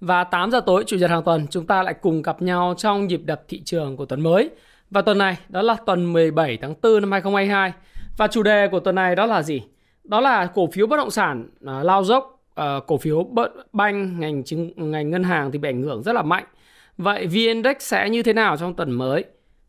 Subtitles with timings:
[0.00, 3.06] Và 8 giờ tối chủ nhật hàng tuần chúng ta lại cùng gặp nhau trong
[3.06, 4.50] nhịp đập thị trường của tuần mới.
[4.90, 7.72] Và tuần này đó là tuần 17 tháng 4 năm 2022.
[8.16, 9.62] Và chủ đề của tuần này đó là gì?
[10.04, 14.20] Đó là cổ phiếu bất động sản uh, lao dốc, uh, cổ phiếu bất banh
[14.20, 16.44] ngành chứng ngành ngân hàng thì bị ảnh hưởng rất là mạnh.
[16.96, 19.24] Vậy VN Index sẽ như thế nào trong tuần mới?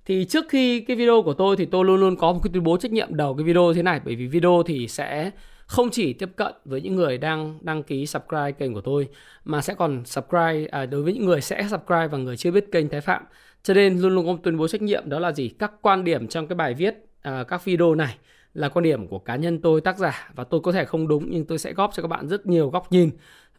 [0.05, 2.63] Thì trước khi cái video của tôi thì tôi luôn luôn có một cái tuyên
[2.63, 5.31] bố trách nhiệm đầu cái video thế này bởi vì video thì sẽ
[5.71, 9.09] không chỉ tiếp cận với những người đang đăng ký subscribe kênh của tôi
[9.45, 12.71] mà sẽ còn subscribe à, đối với những người sẽ subscribe và người chưa biết
[12.71, 13.23] kênh Thái Phạm.
[13.63, 15.49] Cho nên luôn luôn có tuyên bố trách nhiệm đó là gì?
[15.49, 18.17] Các quan điểm trong cái bài viết à, các video này
[18.53, 21.25] là quan điểm của cá nhân tôi tác giả và tôi có thể không đúng
[21.29, 23.09] nhưng tôi sẽ góp cho các bạn rất nhiều góc nhìn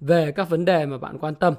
[0.01, 1.55] về các vấn đề mà bạn quan tâm.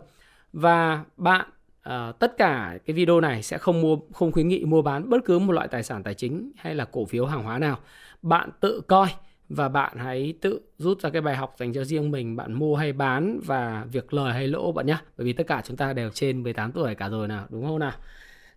[0.54, 1.50] Và bạn
[1.82, 5.26] à, tất cả cái video này sẽ không mua không khuyến nghị mua bán bất
[5.26, 7.80] cứ một loại tài sản tài chính hay là cổ phiếu hàng hóa nào.
[8.22, 9.08] Bạn tự coi
[9.56, 12.76] và bạn hãy tự rút ra cái bài học dành cho riêng mình bạn mua
[12.76, 15.94] hay bán và việc lời hay lỗ bạn nhé bởi vì tất cả chúng ta
[15.94, 17.92] đều trên 18 tuổi cả rồi nào đúng không nào?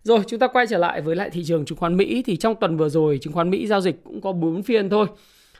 [0.03, 2.23] Rồi chúng ta quay trở lại với lại thị trường chứng khoán Mỹ.
[2.25, 5.07] Thì trong tuần vừa rồi chứng khoán Mỹ giao dịch cũng có 4 phiên thôi.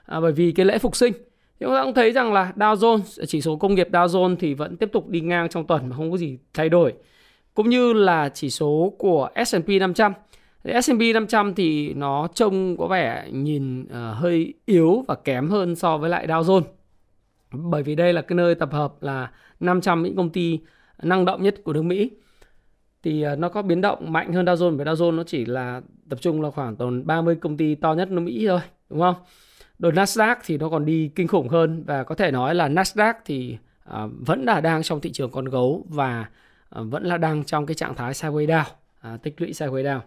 [0.05, 1.13] À, bởi vì cái lễ phục sinh
[1.59, 4.53] chúng ta cũng thấy rằng là Dow Jones chỉ số công nghiệp Dow Jones thì
[4.53, 6.93] vẫn tiếp tục đi ngang trong tuần mà không có gì thay đổi.
[7.53, 10.13] Cũng như là chỉ số của S&P 500
[10.63, 15.97] S&P 500 thì nó trông có vẻ nhìn uh, hơi yếu và kém hơn so
[15.97, 16.61] với lại Dow Jones.
[17.51, 20.59] Bởi vì đây là cái nơi tập hợp là 500 những công ty
[21.01, 22.11] năng động nhất của nước Mỹ.
[23.03, 25.45] Thì uh, nó có biến động mạnh hơn Dow Jones, bởi Dow Jones nó chỉ
[25.45, 28.99] là tập trung là khoảng tầm 30 công ty to nhất nước Mỹ thôi, đúng
[28.99, 29.15] không?
[29.79, 33.13] Đồ Nasdaq thì nó còn đi kinh khủng hơn và có thể nói là Nasdaq
[33.25, 33.57] thì
[33.89, 36.25] uh, vẫn là đang trong thị trường con gấu và
[36.79, 38.63] uh, vẫn là đang trong cái trạng thái sideways down,
[39.15, 39.99] uh, tích lũy sideways down.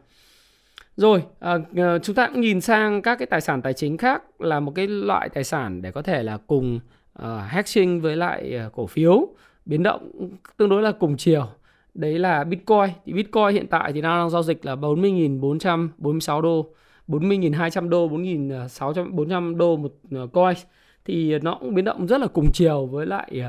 [0.96, 4.22] Rồi, à, ờ, chúng ta cũng nhìn sang các cái tài sản tài chính khác
[4.38, 6.80] là một cái loại tài sản để có thể là cùng
[7.12, 9.28] ờ, uh, hedging với lại uh, cổ phiếu
[9.66, 10.10] biến động
[10.56, 11.46] tương đối là cùng chiều.
[11.94, 12.90] Đấy là Bitcoin.
[13.06, 16.74] Thì Bitcoin hiện tại thì đang giao dịch là 40.446 đô,
[17.08, 19.92] 40.200 đô, 4.600 400 đô một
[20.32, 20.56] coin.
[21.04, 23.42] Thì nó cũng biến động rất là cùng chiều với lại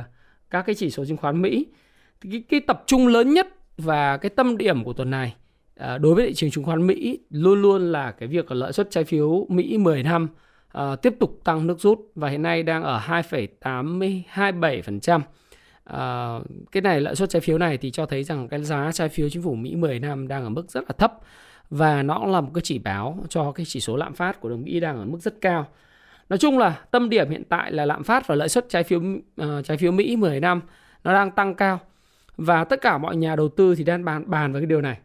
[0.49, 1.65] các cái chỉ số chứng khoán Mỹ.
[2.21, 3.47] Thì cái, cái tập trung lớn nhất
[3.77, 5.35] và cái tâm điểm của tuần này
[5.81, 8.87] À, đối với thị trường chứng khoán Mỹ luôn luôn là cái việc lợi suất
[8.91, 10.27] trái phiếu Mỹ 10 năm
[10.71, 15.21] à, tiếp tục tăng nước rút và hiện nay đang ở 2,827%.
[15.83, 18.91] À, ờ, cái này lợi suất trái phiếu này thì cho thấy rằng cái giá
[18.91, 21.13] trái phiếu chính phủ Mỹ 10 năm đang ở mức rất là thấp
[21.69, 24.49] và nó cũng là một cái chỉ báo cho cái chỉ số lạm phát của
[24.49, 25.67] đồng Mỹ đang ở mức rất cao.
[26.29, 28.99] Nói chung là tâm điểm hiện tại là lạm phát và lợi suất trái phiếu
[28.99, 30.61] uh, trái phiếu Mỹ 10 năm
[31.03, 31.79] nó đang tăng cao
[32.37, 34.97] và tất cả mọi nhà đầu tư thì đang bàn bàn về cái điều này.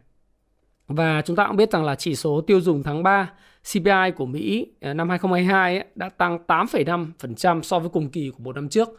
[0.87, 3.29] Và chúng ta cũng biết rằng là chỉ số tiêu dùng tháng 3
[3.73, 8.43] CPI của Mỹ à, năm 2022 ấy, đã tăng 8,5% so với cùng kỳ của
[8.43, 8.89] một năm trước.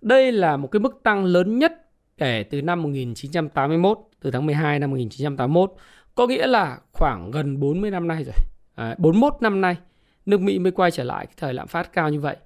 [0.00, 1.72] Đây là một cái mức tăng lớn nhất
[2.18, 5.72] kể từ năm 1981, từ tháng 12 năm 1981.
[6.14, 8.34] Có nghĩa là khoảng gần 40 năm nay rồi.
[8.74, 9.76] À, 41 năm nay
[10.26, 12.36] nước Mỹ mới quay trở lại cái thời lạm phát cao như vậy.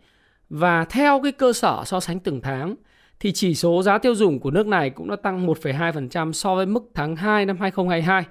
[0.51, 2.75] Và theo cái cơ sở so sánh từng tháng
[3.21, 6.67] thì chỉ số giá tiêu dùng của nước này cũng đã tăng 1,2% so với
[6.67, 8.25] mức tháng 2 năm 2022.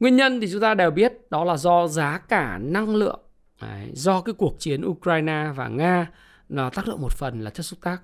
[0.00, 3.20] Nguyên nhân thì chúng ta đều biết đó là do giá cả năng lượng,
[3.62, 6.10] Đấy, do cái cuộc chiến Ukraine và Nga
[6.48, 8.02] nó tác động một phần là chất xúc tác.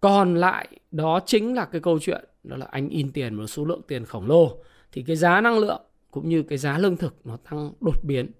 [0.00, 3.64] Còn lại đó chính là cái câu chuyện đó là anh in tiền một số
[3.64, 4.58] lượng tiền khổng lồ
[4.92, 8.30] thì cái giá năng lượng cũng như cái giá lương thực nó tăng đột biến.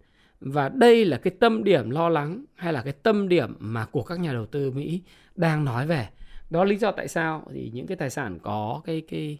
[0.40, 4.02] Và đây là cái tâm điểm lo lắng hay là cái tâm điểm mà của
[4.02, 5.02] các nhà đầu tư Mỹ
[5.34, 6.08] đang nói về.
[6.50, 9.38] Đó lý do tại sao thì những cái tài sản có cái cái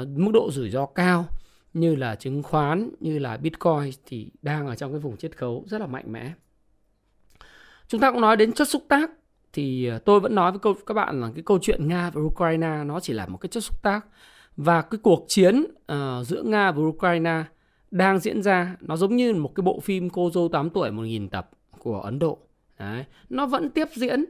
[0.00, 1.26] uh, mức độ rủi ro cao
[1.80, 5.64] như là chứng khoán như là bitcoin thì đang ở trong cái vùng chiết khấu
[5.66, 6.32] rất là mạnh mẽ.
[7.88, 9.10] Chúng ta cũng nói đến chất xúc tác
[9.52, 12.84] thì ờ, tôi vẫn nói với các bạn là cái câu chuyện nga và ukraine
[12.84, 14.06] nó chỉ là một cái chất xúc tác.
[14.56, 17.44] Và cái cuộc chiến uh, giữa nga và ukraine
[17.90, 21.28] đang diễn ra nó giống như một cái bộ phim cô dâu 8 tuổi 1000
[21.28, 22.38] tập của Ấn Độ.
[22.78, 23.04] Đấy.
[23.28, 24.24] nó vẫn tiếp diễn.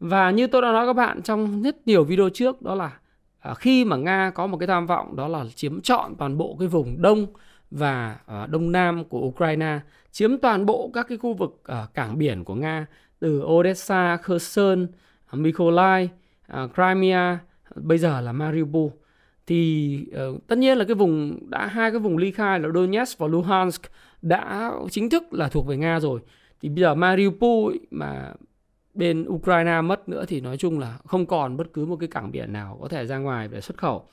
[0.00, 2.98] Và như tôi đã nói các bạn trong rất nhiều video trước đó là
[3.40, 6.56] à, khi mà nga có một cái tham vọng đó là chiếm trọn toàn bộ
[6.58, 7.26] cái vùng đông
[7.70, 12.18] và à, đông nam của ukraine chiếm toàn bộ các cái khu vực à, cảng
[12.18, 12.86] biển của nga
[13.18, 14.86] từ odessa kherson
[15.26, 16.08] à, mykolaiv
[16.46, 17.38] à, crimea
[17.76, 18.90] bây giờ là mariupol.
[19.46, 23.18] Thì uh, tất nhiên là cái vùng đã hai cái vùng ly khai là Donetsk
[23.18, 23.82] và Luhansk
[24.22, 26.20] đã chính thức là thuộc về Nga rồi.
[26.60, 28.32] Thì bây giờ Mariupol mà
[29.00, 32.30] bên Ukraine mất nữa thì nói chung là không còn bất cứ một cái cảng
[32.30, 34.08] biển nào có thể ra ngoài để xuất khẩu.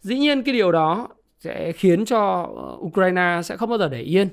[0.00, 1.08] Dĩ nhiên cái điều đó
[1.40, 4.28] sẽ khiến cho ờ, Ukraine sẽ không bao giờ để yên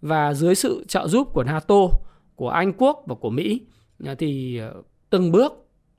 [0.00, 1.88] và dưới sự trợ giúp của NATO,
[2.36, 3.60] của Anh quốc và của Mỹ
[4.04, 5.52] ờ, thì ờ, từng bước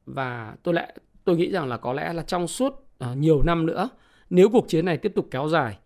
[0.05, 0.93] và tôi lại
[1.23, 2.73] tôi nghĩ rằng là có lẽ là trong suốt
[3.15, 3.89] nhiều năm nữa
[4.29, 5.77] nếu cuộc chiến này tiếp tục kéo dài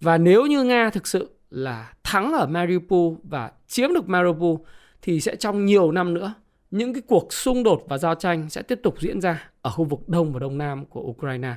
[0.00, 4.56] và nếu như Nga thực sự là thắng ở Mariupol và chiếm được Mariupol
[5.02, 6.34] thì sẽ trong nhiều năm nữa
[6.70, 9.84] những cái cuộc xung đột và giao tranh sẽ tiếp tục diễn ra ở khu
[9.84, 11.54] vực đông và đông nam của Ukraine.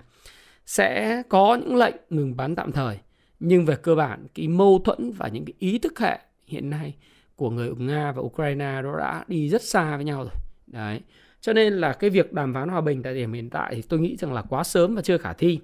[0.66, 2.98] Sẽ có những lệnh ngừng bắn tạm thời,
[3.40, 6.96] nhưng về cơ bản cái mâu thuẫn và những cái ý thức hệ hiện nay
[7.36, 10.34] của người Nga và Ukraine nó đã đi rất xa với nhau rồi.
[10.68, 11.02] Đấy.
[11.42, 14.00] Cho nên là cái việc đàm phán hòa bình tại điểm hiện tại thì tôi
[14.00, 15.60] nghĩ rằng là quá sớm và chưa khả thi.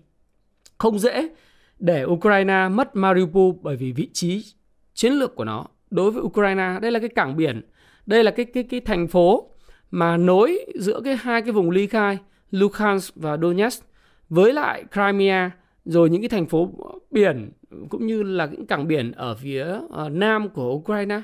[0.78, 1.30] Không dễ
[1.80, 4.46] để Ukraine mất Mariupol bởi vì vị trí
[4.94, 7.62] chiến lược của nó đối với Ukraine đây là cái cảng biển
[8.08, 9.50] đây là cái cái cái thành phố
[9.92, 12.18] mà nối giữa cái hai cái vùng ly khai
[12.52, 13.86] Luhansk và Donetsk
[14.30, 15.52] với lại Crimea
[15.86, 16.70] rồi những cái thành phố
[17.12, 17.52] biển
[17.90, 21.22] cũng như là những cảng biển ở phía uh, nam của Ukraine.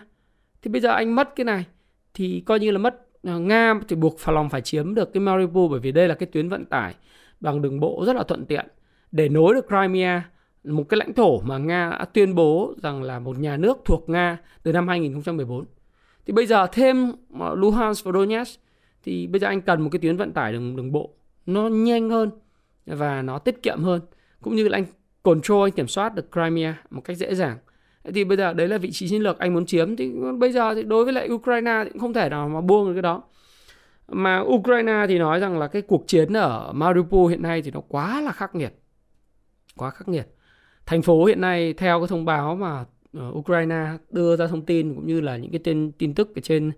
[0.61, 1.65] Thì bây giờ anh mất cái này
[2.13, 2.95] thì coi như là mất
[3.35, 6.15] uh, Nga thì buộc phải lòng phải chiếm được cái Mariupol bởi vì đây là
[6.15, 6.95] cái tuyến vận tải
[7.39, 8.67] bằng đường bộ rất là thuận tiện.
[9.11, 10.29] Để nối được Crimea
[10.63, 14.09] một cái lãnh thổ mà Nga đã tuyên bố rằng là một nhà nước thuộc
[14.09, 15.65] Nga từ năm 2014
[16.25, 18.59] thì bây giờ thêm ờ, Luhansk và Donetsk
[19.03, 21.13] thì bây giờ anh cần một cái tuyến vận tải đường đường bộ.
[21.45, 22.31] Nó nhanh hơn
[22.85, 24.01] và nó tiết kiệm hơn,
[24.41, 24.85] cũng như là anh
[25.23, 27.57] control, anh kiểm soát được Crimea một cách dễ dàng.
[28.13, 29.95] Thì bây giờ đấy là vị trí chiến lược anh muốn chiếm.
[29.95, 32.87] Thì bây giờ thì đối với lại Ukraine thì cũng không thể nào mà buông
[32.87, 33.23] được cái đó.
[34.07, 37.81] Mà Ukraine thì nói rằng là cái cuộc chiến ở Mariupol hiện nay thì nó
[37.87, 38.73] quá là khắc nghiệt,
[39.75, 40.27] quá khắc nghiệt.
[40.85, 42.85] Thành phố hiện nay, theo cái thông báo mà
[43.17, 46.41] uh, Ukraine đưa ra thông tin cũng như là những cái tin tin tức ở
[46.41, 46.71] trên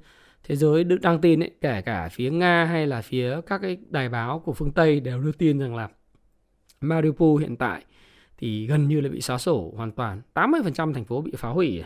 [0.43, 3.77] thế giới được đăng tin ấy, kể cả phía Nga hay là phía các cái
[3.89, 5.89] đài báo của phương Tây đều đưa tin rằng là
[6.81, 7.83] Mariupol hiện tại
[8.37, 10.21] thì gần như là bị xóa sổ hoàn toàn.
[10.33, 11.83] 80% thành phố bị phá hủy.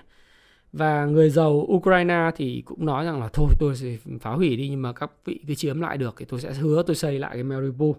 [0.73, 4.69] Và người giàu Ukraine thì cũng nói rằng là thôi tôi sẽ phá hủy đi
[4.69, 7.31] nhưng mà các vị cứ chiếm lại được thì tôi sẽ hứa tôi xây lại
[7.33, 7.95] cái Mariupol.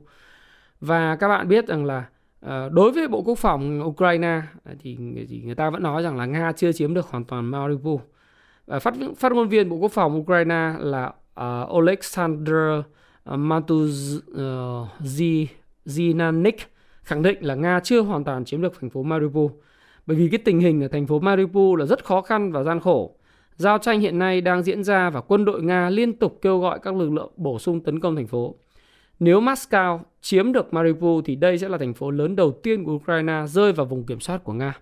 [0.80, 2.08] Và các bạn biết rằng là
[2.40, 4.98] Ờ, đối với Bộ Quốc phòng Ukraine ờ, thì,
[5.28, 8.00] thì người ta vẫn nói rằng là Nga chưa chiếm được hoàn toàn Mariupol.
[8.66, 12.52] Và phát phát ngôn viên Bộ Quốc phòng Ukraine là uh, Oleksandr
[13.24, 14.16] Matuzinanik
[17.02, 19.50] khẳng định là Nga chưa hoàn toàn chiếm được thành phố Mariupol.
[20.06, 22.80] Bởi vì cái tình hình ở thành phố Mariupol là rất khó khăn và gian
[22.80, 23.16] khổ.
[23.56, 26.78] Giao tranh hiện nay đang diễn ra và quân đội Nga liên tục kêu gọi
[26.82, 28.54] các lực lượng bổ sung tấn công thành phố.
[29.20, 32.92] Nếu Moscow chiếm được Mariupol thì đây sẽ là thành phố lớn đầu tiên của
[32.92, 34.78] Ukraine rơi vào vùng kiểm soát của Nga.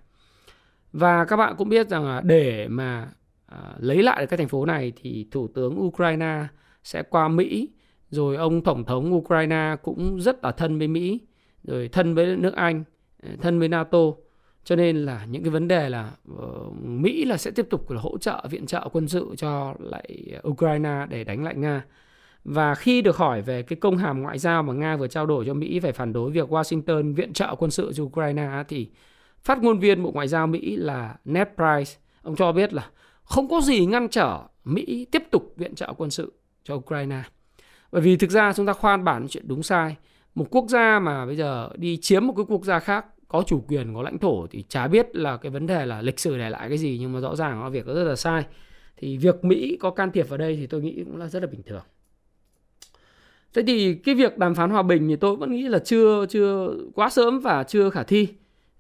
[0.93, 3.09] Và các bạn cũng biết rằng là để mà
[3.47, 6.47] à, lấy lại được cái thành phố này thì Thủ tướng Ukraine
[6.85, 7.69] sẽ qua Mỹ,
[8.11, 11.21] rồi ông Tổng thống Ukraine cũng rất là thân với Mỹ,
[11.65, 12.85] rồi thân với nước Anh,
[13.23, 13.99] à, thân với NATO.
[14.65, 18.01] Cho nên là những cái vấn đề là ờ, Mỹ là sẽ tiếp tục là
[18.01, 21.85] hỗ trợ viện trợ quân sự cho lại Ukraine để đánh lại Nga.
[22.51, 25.45] Và khi được hỏi về cái công hàm ngoại giao mà Nga vừa trao đổi
[25.47, 28.89] cho Mỹ về phản đối việc Washington viện trợ quân sự cho Ukraine thì
[29.43, 32.91] phát ngôn viên Bộ Ngoại giao Mỹ là Ned Price, ông cho biết là
[33.23, 36.33] không có gì ngăn trở Mỹ tiếp tục viện trợ quân sự
[36.65, 37.23] cho Ukraine.
[37.93, 39.97] Bởi vì thực ra chúng ta khoan bản chuyện đúng sai.
[40.35, 43.65] Một quốc gia mà bây giờ đi chiếm một cái quốc gia khác có chủ
[43.69, 46.51] quyền, có lãnh thổ thì chả biết là cái vấn đề là lịch sử để
[46.51, 48.45] lại cái gì nhưng mà rõ ràng là việc đó rất là sai.
[48.97, 51.49] Thì việc Mỹ có can thiệp vào đây thì tôi nghĩ cũng là rất là
[51.49, 51.83] bình thường.
[53.59, 56.71] Thế thì cái việc đàm phán hòa bình thì tôi vẫn nghĩ là chưa chưa
[56.95, 58.29] quá sớm và chưa khả thi.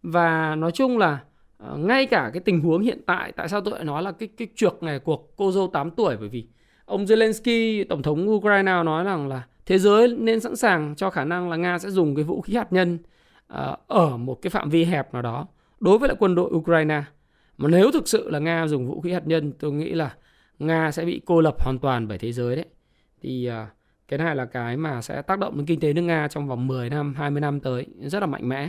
[0.03, 1.19] Và nói chung là
[1.73, 4.29] uh, ngay cả cái tình huống hiện tại tại sao tôi lại nói là cái
[4.37, 6.47] cái trượt này cuộc cô dâu 8 tuổi bởi vì
[6.85, 11.25] ông Zelensky tổng thống Ukraine nói rằng là thế giới nên sẵn sàng cho khả
[11.25, 12.99] năng là Nga sẽ dùng cái vũ khí hạt nhân
[13.53, 15.47] uh, ở một cái phạm vi hẹp nào đó
[15.81, 17.03] đối với lại quân đội Ukraine.
[17.57, 20.15] Mà nếu thực sự là Nga dùng vũ khí hạt nhân tôi nghĩ là
[20.59, 22.67] Nga sẽ bị cô lập hoàn toàn bởi thế giới đấy.
[23.23, 23.78] Thì uh,
[24.09, 26.67] cái này là cái mà sẽ tác động đến kinh tế nước Nga trong vòng
[26.67, 28.69] 10 năm, 20 năm tới rất là mạnh mẽ.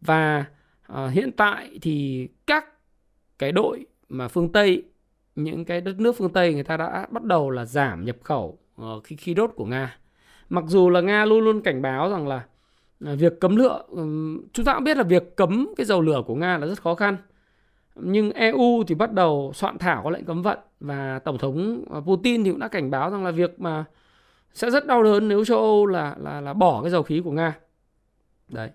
[0.00, 0.44] Và
[0.92, 2.66] uh, hiện tại thì các
[3.38, 4.84] cái đội mà phương Tây
[5.34, 8.58] những cái đất nước phương Tây người ta đã bắt đầu là giảm nhập khẩu
[8.82, 9.96] uh, khí khí đốt của Nga.
[10.48, 12.44] Mặc dù là Nga luôn luôn cảnh báo rằng là
[13.04, 13.82] ờ, việc cấm lửa
[14.52, 16.94] chúng ta cũng biết là việc cấm cái dầu lửa của Nga là rất khó
[16.94, 17.16] khăn.
[17.94, 22.44] Nhưng EU thì bắt đầu soạn thảo có lệnh cấm vận và tổng thống Putin
[22.44, 23.84] thì cũng đã cảnh báo rằng là việc mà
[24.54, 27.30] sẽ rất đau đớn nếu châu Âu là là là bỏ cái dầu khí của
[27.30, 27.58] Nga.
[28.48, 28.70] Đấy.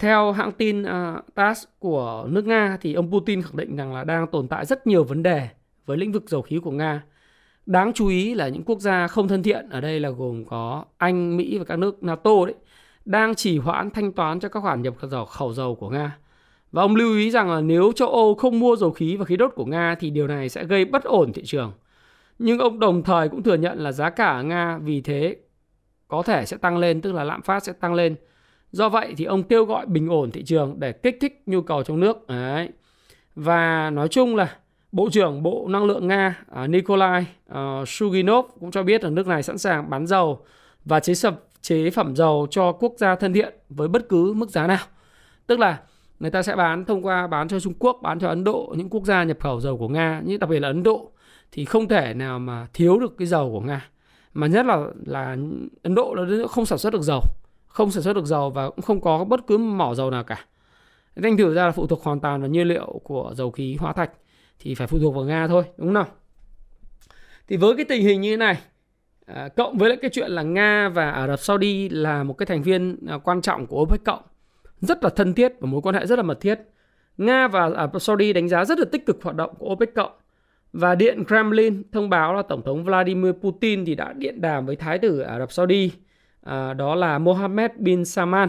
[0.00, 4.04] Theo hãng tin uh, TASS của nước Nga thì ông Putin khẳng định rằng là
[4.04, 5.48] đang tồn tại rất nhiều vấn đề
[5.86, 7.04] với lĩnh vực dầu khí của Nga.
[7.66, 10.84] Đáng chú ý là những quốc gia không thân thiện ở đây là gồm có
[10.96, 12.54] Anh, Mỹ và các nước NATO đấy
[13.04, 16.18] đang chỉ hoãn thanh toán cho các khoản nhập khẩu khẩu dầu của Nga.
[16.72, 19.36] Và ông lưu ý rằng là nếu châu Âu không mua dầu khí và khí
[19.36, 21.72] đốt của Nga thì điều này sẽ gây bất ổn thị trường.
[22.38, 25.36] Nhưng ông đồng thời cũng thừa nhận là giá cả ở Nga vì thế
[26.08, 28.16] có thể sẽ tăng lên, tức là lạm phát sẽ tăng lên.
[28.72, 31.82] Do vậy thì ông kêu gọi bình ổn thị trường để kích thích nhu cầu
[31.82, 32.26] trong nước.
[32.28, 32.68] Đấy.
[33.34, 34.56] Và nói chung là
[34.92, 39.10] Bộ trưởng Bộ Năng lượng Nga à, Nikolai à, uh, Suginov cũng cho biết là
[39.10, 40.38] nước này sẵn sàng bán dầu
[40.84, 44.50] và chế sập chế phẩm dầu cho quốc gia thân thiện với bất cứ mức
[44.50, 44.84] giá nào.
[45.46, 45.78] Tức là
[46.20, 48.90] người ta sẽ bán thông qua bán cho Trung Quốc, bán cho Ấn Độ, những
[48.90, 51.10] quốc gia nhập khẩu dầu của Nga, như đặc biệt là Ấn Độ
[51.54, 53.88] thì không thể nào mà thiếu được cái dầu của Nga.
[54.32, 55.36] Mà nhất là là
[55.82, 57.20] Ấn Độ là không sản xuất được dầu,
[57.66, 60.44] không sản xuất được dầu và cũng không có bất cứ mỏ dầu nào cả.
[61.22, 63.92] Thành thử ra là phụ thuộc hoàn toàn vào nhiên liệu của dầu khí hóa
[63.92, 64.10] thạch
[64.58, 66.06] thì phải phụ thuộc vào Nga thôi, đúng không nào?
[67.48, 68.58] Thì với cái tình hình như thế này,
[69.26, 72.46] à, cộng với lại cái chuyện là Nga và Ả Rập Saudi là một cái
[72.46, 74.22] thành viên à, quan trọng của OPEC cộng,
[74.80, 76.60] rất là thân thiết và mối quan hệ rất là mật thiết.
[77.18, 79.94] Nga và Ả Rập Saudi đánh giá rất là tích cực hoạt động của OPEC
[79.94, 80.12] cộng
[80.74, 84.76] và Điện Kremlin thông báo là Tổng thống Vladimir Putin thì đã điện đàm với
[84.76, 85.90] Thái tử Ả Rập Saudi,
[86.42, 88.48] à, đó là Mohammed bin Salman.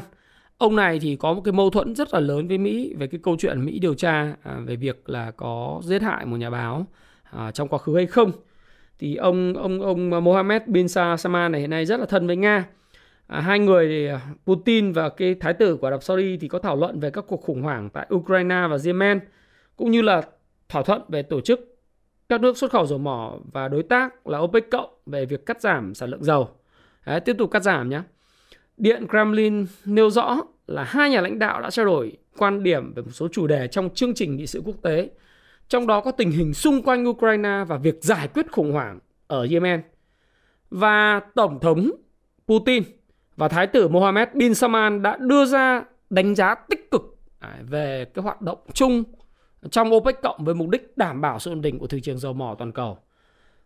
[0.57, 3.19] Ông này thì có một cái mâu thuẫn rất là lớn với Mỹ về cái
[3.23, 6.85] câu chuyện Mỹ điều tra à, về việc là có giết hại một nhà báo
[7.23, 8.31] à, trong quá khứ hay không.
[8.99, 12.65] Thì ông ông ông Mohammed bin Salman này hiện nay rất là thân với Nga.
[13.27, 16.47] À, hai người thì à, Putin và cái thái tử của Ả Rập Saudi thì
[16.47, 19.19] có thảo luận về các cuộc khủng hoảng tại Ukraine và Yemen
[19.75, 20.21] cũng như là
[20.69, 21.74] thỏa thuận về tổ chức
[22.29, 25.61] các nước xuất khẩu dầu mỏ và đối tác là OPEC cộng về việc cắt
[25.61, 26.49] giảm sản lượng dầu.
[27.05, 28.01] Đấy, tiếp tục cắt giảm nhé.
[28.77, 33.01] Điện Kremlin nêu rõ là hai nhà lãnh đạo đã trao đổi quan điểm về
[33.01, 35.09] một số chủ đề trong chương trình nghị sự quốc tế,
[35.67, 39.47] trong đó có tình hình xung quanh Ukraine và việc giải quyết khủng hoảng ở
[39.51, 39.81] Yemen.
[40.69, 41.91] Và Tổng thống
[42.47, 42.83] Putin
[43.35, 48.05] và Thái tử Mohammed bin Salman đã đưa ra đánh giá tích cực à, về
[48.13, 49.03] cái hoạt động chung
[49.71, 52.33] trong OPEC cộng với mục đích đảm bảo sự ổn định của thị trường dầu
[52.33, 52.97] mỏ toàn cầu.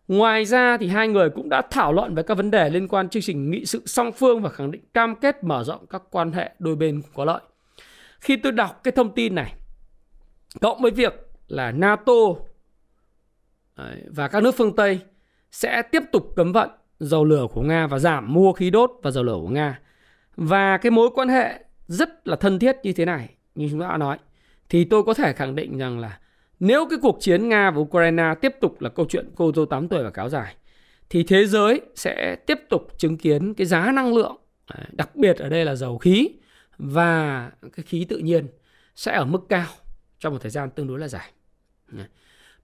[0.08, 3.08] Ngoài ra thì hai người cũng đã thảo luận về các vấn đề liên quan
[3.08, 6.32] chương trình nghị sự song phương và khẳng định cam kết mở rộng các quan
[6.32, 7.40] hệ đôi bên có lợi.
[8.20, 9.54] Khi tôi đọc cái thông tin này,
[10.60, 12.12] cộng với việc là NATO
[14.06, 15.00] và các nước phương Tây
[15.52, 19.10] sẽ tiếp tục cấm vận dầu lửa của Nga và giảm mua khí đốt và
[19.10, 19.80] dầu lửa của Nga.
[20.36, 23.88] Và cái mối quan hệ rất là thân thiết như thế này, như chúng ta
[23.88, 24.18] đã nói,
[24.70, 26.18] thì tôi có thể khẳng định rằng là
[26.60, 29.88] nếu cái cuộc chiến Nga và Ukraine tiếp tục là câu chuyện cô dâu 8
[29.88, 30.54] tuổi và cáo dài,
[31.10, 34.36] thì thế giới sẽ tiếp tục chứng kiến cái giá năng lượng
[34.66, 36.28] à, đặc biệt ở đây là dầu khí
[36.78, 38.46] và cái khí tự nhiên
[38.96, 39.66] sẽ ở mức cao
[40.18, 41.30] trong một thời gian tương đối là dài.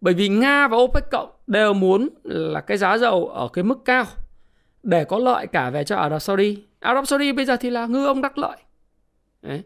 [0.00, 3.78] Bởi vì Nga và OPEC cộng đều muốn là cái giá dầu ở cái mức
[3.84, 4.04] cao
[4.82, 6.58] để có lợi cả về cho Ả Rập Saudi.
[6.80, 8.56] Ả Rập Saudi bây giờ thì là ngư ông đắc lợi.
[9.42, 9.62] Đấy.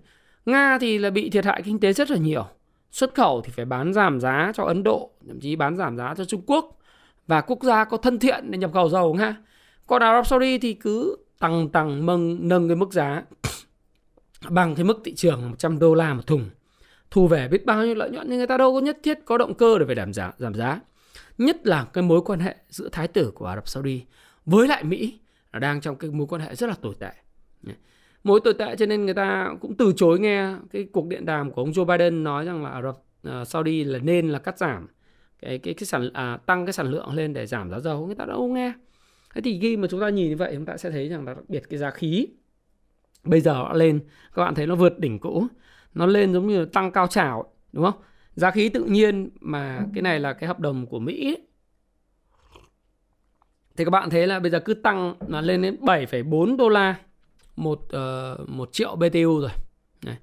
[0.50, 2.46] Nga thì là bị thiệt hại kinh tế rất là nhiều.
[2.90, 6.14] Xuất khẩu thì phải bán giảm giá cho Ấn Độ, thậm chí bán giảm giá
[6.16, 6.78] cho Trung Quốc
[7.26, 9.36] và quốc gia có thân thiện để nhập khẩu dầu Nga.
[9.86, 13.22] Còn Ả Rập Saudi thì cứ tăng tăng mâng nâng cái mức giá
[14.48, 16.50] bằng cái mức thị trường 100 đô la một thùng.
[17.10, 19.38] Thu về biết bao nhiêu lợi nhuận nhưng người ta đâu có nhất thiết có
[19.38, 20.80] động cơ để phải giảm giá, giảm giá.
[21.38, 24.04] Nhất là cái mối quan hệ giữa thái tử của Ả Rập Saudi
[24.46, 25.18] với lại Mỹ
[25.52, 27.10] là đang trong cái mối quan hệ rất là tồi tệ
[28.24, 31.50] mối tồi tệ cho nên người ta cũng từ chối nghe cái cuộc điện đàm
[31.50, 32.96] của ông Joe Biden nói rằng là Ả Rập
[33.40, 34.86] uh, Saudi là nên là cắt giảm
[35.42, 38.06] cái cái cái sản à, tăng cái sản lượng lên để giảm giá dầu.
[38.06, 38.72] Người ta đâu không nghe.
[39.34, 41.34] Thế thì khi mà chúng ta nhìn như vậy chúng ta sẽ thấy rằng là
[41.34, 42.26] đặc biệt cái giá khí
[43.24, 44.00] bây giờ nó lên.
[44.34, 45.46] Các bạn thấy nó vượt đỉnh cũ.
[45.94, 48.02] Nó lên giống như tăng cao trào đúng không?
[48.34, 51.24] Giá khí tự nhiên mà cái này là cái hợp đồng của Mỹ.
[51.24, 51.46] Ấy.
[53.76, 56.96] thì các bạn thấy là bây giờ cứ tăng là lên đến 7,4 đô la
[57.56, 59.50] một uh, một triệu BTU rồi.
[60.04, 60.16] Này.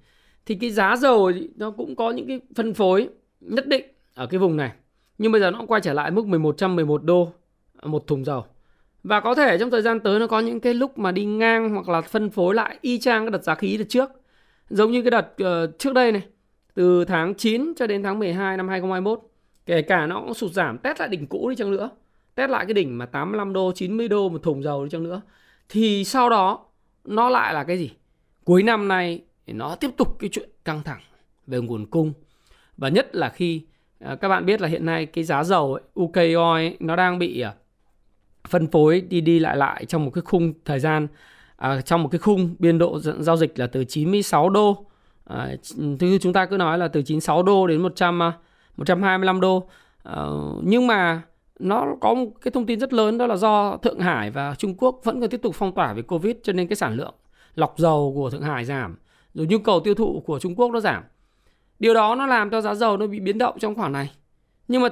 [0.45, 4.39] thì cái giá dầu nó cũng có những cái phân phối nhất định ở cái
[4.39, 4.71] vùng này.
[5.17, 7.31] Nhưng bây giờ nó quay trở lại mức 1111 đô
[7.83, 8.45] một thùng dầu.
[9.03, 11.69] Và có thể trong thời gian tới nó có những cái lúc mà đi ngang
[11.69, 14.09] hoặc là phân phối lại y chang cái đợt giá khí đợt trước.
[14.69, 16.21] Giống như cái đợt uh, trước đây này
[16.73, 19.19] từ tháng 9 cho đến tháng 12 năm 2021
[19.65, 21.89] kể cả nó cũng sụt giảm test lại đỉnh cũ đi chăng nữa.
[22.35, 25.21] Test lại cái đỉnh mà 85 đô 90 đô một thùng dầu đi chăng nữa.
[25.69, 26.65] Thì sau đó
[27.07, 27.91] nó lại là cái gì
[28.43, 31.01] cuối năm nay nó tiếp tục cái chuyện căng thẳng
[31.47, 32.13] về nguồn cung
[32.77, 33.61] và nhất là khi
[33.99, 37.19] à, các bạn biết là hiện nay cái giá dầu ấy, UK oil nó đang
[37.19, 37.53] bị à,
[38.47, 41.07] phân phối đi đi lại lại trong một cái khung thời gian
[41.55, 44.87] à, trong một cái khung biên độ giao dịch là từ 96 đô
[45.27, 45.51] À,
[45.99, 48.19] thứ chúng ta cứ nói là từ 96 đô đến 100
[48.77, 49.69] 125 à, đô.
[50.03, 50.25] À,
[50.63, 51.21] nhưng mà
[51.59, 54.75] nó có một cái thông tin rất lớn đó là do Thượng Hải và Trung
[54.77, 57.13] Quốc vẫn còn tiếp tục phong tỏa về Covid cho nên cái sản lượng
[57.55, 58.97] lọc dầu của Thượng Hải giảm,
[59.33, 61.03] rồi nhu cầu tiêu thụ của Trung Quốc nó giảm.
[61.79, 64.11] Điều đó nó làm cho giá dầu nó bị biến động trong khoảng này.
[64.67, 64.89] Nhưng mà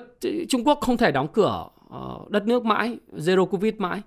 [0.50, 4.02] Trung Quốc không thể đóng cửa ờ, đất nước mãi, zero Covid mãi.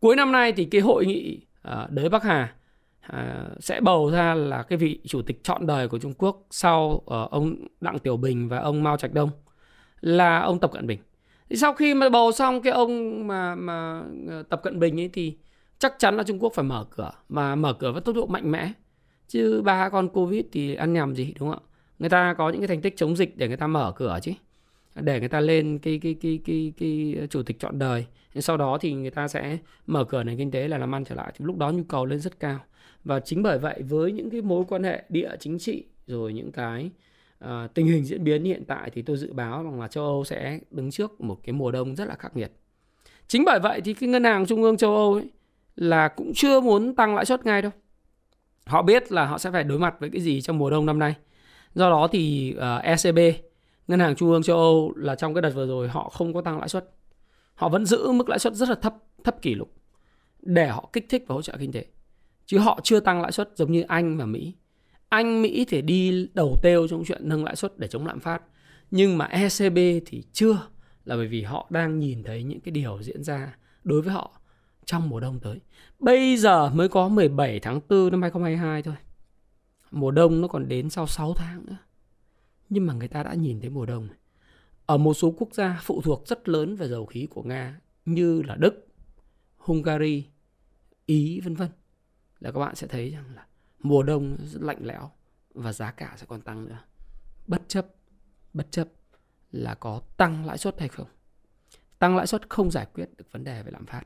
[0.00, 2.54] Cuối năm nay thì cái hội nghị ờ, đới Bắc Hà
[3.06, 7.02] ờ, sẽ bầu ra là cái vị chủ tịch chọn đời của Trung Quốc sau
[7.06, 9.30] ông Đặng Tiểu Bình và ông Mao Trạch Đông
[10.00, 10.98] là ông Tập Cận Bình.
[11.50, 15.10] Thì sau khi mà bầu xong cái ông mà mà ờ, Tập Cận Bình ấy
[15.12, 15.36] thì
[15.78, 18.50] chắc chắn là Trung Quốc phải mở cửa mà mở cửa với tốc độ mạnh
[18.50, 18.72] mẽ.
[19.28, 21.66] Chứ ba con Covid thì ăn nhầm gì đúng không ạ?
[21.98, 24.32] Người ta có những cái thành tích chống dịch để người ta mở cửa chứ
[24.94, 28.06] để người ta lên cái cái cái cái cái, cái chủ tịch chọn đời.
[28.34, 31.14] Sau đó thì người ta sẽ mở cửa nền kinh tế là làm ăn trở
[31.14, 31.32] lại.
[31.38, 32.58] Thì lúc đó nhu cầu lên rất cao.
[33.04, 36.52] Và chính bởi vậy với những cái mối quan hệ địa chính trị rồi những
[36.52, 36.90] cái
[37.38, 40.24] Ờ, tình hình diễn biến hiện tại thì tôi dự báo rằng là châu Âu
[40.24, 42.52] sẽ đứng trước một cái mùa đông rất là khắc nghiệt.
[43.28, 45.30] Chính bởi vậy thì cái ngân hàng trung ương châu Âu ấy
[45.76, 47.72] là cũng chưa muốn tăng lãi suất ngay đâu.
[48.66, 50.98] Họ biết là họ sẽ phải đối mặt với cái gì trong mùa đông năm
[50.98, 51.14] nay.
[51.74, 53.18] Do đó thì ờ, uh, ECB
[53.88, 56.40] ngân hàng trung ương châu Âu là trong cái đợt vừa rồi họ không có
[56.40, 56.90] tăng lãi suất.
[57.54, 59.72] Họ vẫn giữ mức lãi suất rất là thấp thấp kỷ lục
[60.42, 61.84] để họ kích thích và hỗ trợ kinh tế.
[62.46, 64.54] Chứ họ chưa tăng lãi suất giống như Anh và Mỹ.
[65.08, 68.42] Anh Mỹ thì đi đầu têu trong chuyện nâng lãi suất để chống lạm phát
[68.90, 70.68] nhưng mà ECB thì chưa,
[71.04, 74.40] là bởi vì họ đang nhìn thấy những cái điều diễn ra đối với họ
[74.84, 75.60] trong mùa đông tới.
[75.98, 78.94] Bây giờ mới có 17 tháng 4 năm 2022 thôi.
[79.90, 81.76] Mùa đông nó còn đến sau 6 tháng nữa
[82.68, 84.08] nhưng mà người ta đã nhìn thấy mùa đông
[84.86, 88.42] ở một số quốc gia phụ thuộc rất lớn về dầu khí của nga, như
[88.42, 88.86] là đức,
[89.56, 90.26] hungary,
[91.06, 91.68] ý, vân vân
[92.40, 93.46] là các bạn sẽ thấy rằng là
[93.82, 95.10] mùa đông rất lạnh lẽo
[95.54, 96.78] và giá cả sẽ còn tăng nữa.
[97.46, 97.86] Bất chấp
[98.52, 98.88] bất chấp
[99.52, 101.06] là có tăng lãi suất hay không?
[101.98, 104.02] Tăng lãi suất không giải quyết được vấn đề về lạm phát.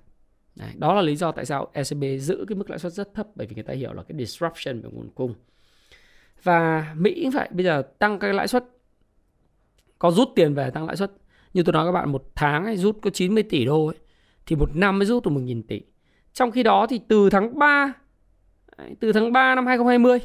[0.56, 3.26] Đấy, đó là lý do tại sao ECB giữ cái mức lãi suất rất thấp
[3.34, 5.34] bởi vì người ta hiểu là cái disruption về nguồn cung.
[6.42, 8.64] Và Mỹ cũng vậy bây giờ tăng cái lãi suất
[9.98, 11.12] có rút tiền về tăng lãi suất.
[11.54, 13.96] Như tôi nói các bạn một tháng ấy, rút có 90 tỷ đô ấy,
[14.46, 15.80] thì một năm mới rút được 1.000 tỷ.
[16.32, 17.92] Trong khi đó thì từ tháng 3
[19.00, 20.18] từ tháng 3 năm 2020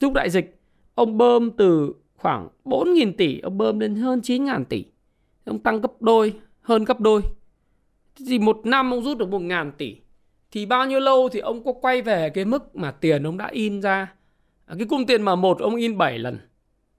[0.00, 0.60] lúc đại dịch
[0.94, 4.84] ông bơm từ khoảng 4.000 tỷ ông bơm lên hơn 9.000 tỷ.
[5.44, 7.22] Ông tăng gấp đôi hơn gấp đôi.
[8.28, 9.96] Thì một năm ông rút được 1.000 tỷ.
[10.50, 13.46] Thì bao nhiêu lâu thì ông có quay về cái mức mà tiền ông đã
[13.46, 14.14] in ra?
[14.66, 16.38] À, cái cung tiền mà một ông in 7 lần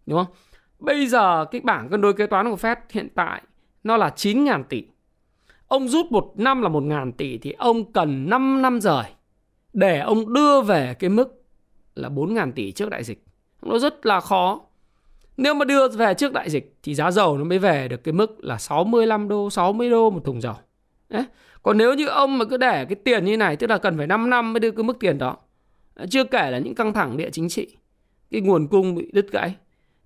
[0.06, 0.34] đúng không?
[0.80, 3.42] Bây giờ cái bảng cân đối kế toán của Fed hiện tại
[3.84, 4.84] nó là 9.000 tỷ.
[5.68, 9.04] Ông rút một năm là 1.000 tỷ thì ông cần 5 năm rời
[9.74, 11.44] để ông đưa về cái mức
[11.96, 13.24] là 4.000 tỷ trước đại dịch.
[13.62, 14.62] Nó rất là khó.
[15.38, 18.14] Nếu mà đưa về trước đại dịch thì giá dầu nó mới về được cái
[18.14, 20.56] mức là 65 đô, 60 đô một thùng dầu.
[21.10, 21.26] Đấy.
[21.64, 24.08] Còn nếu như ông mà cứ để cái tiền như này tức là cần phải
[24.08, 25.38] 5 năm mới đưa cái mức tiền đó.
[26.10, 27.78] Chưa kể là những căng thẳng địa chính trị
[28.32, 29.56] cái nguồn cung bị đứt gãy.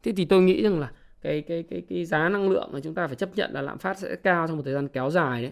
[0.04, 2.96] Thế thì tôi nghĩ rằng là cái cái cái cái giá năng lượng mà chúng
[2.96, 5.42] ta phải chấp nhận là lạm phát sẽ cao trong một thời gian kéo dài
[5.42, 5.52] đấy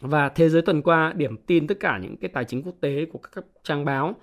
[0.00, 3.04] và thế giới tuần qua điểm tin tất cả những cái tài chính quốc tế
[3.12, 4.14] của các trang báo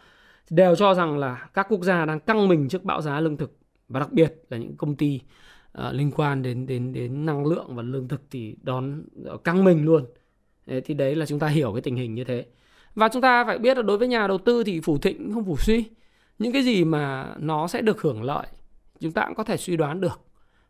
[0.49, 3.57] đều cho rằng là các quốc gia đang căng mình trước bão giá lương thực
[3.89, 5.19] và đặc biệt là những công ty
[5.77, 9.63] uh, liên quan đến đến đến năng lượng và lương thực thì đón ờ, căng
[9.63, 10.05] mình luôn
[10.67, 12.45] thế thì đấy là chúng ta hiểu cái tình hình như thế
[12.95, 15.45] và chúng ta phải biết là đối với nhà đầu tư thì phủ thịnh không
[15.45, 15.85] phủ suy.
[16.39, 18.47] Những cái gì mà nó sẽ được hưởng lợi
[18.99, 20.21] chúng ta cũng có thể suy đoán được.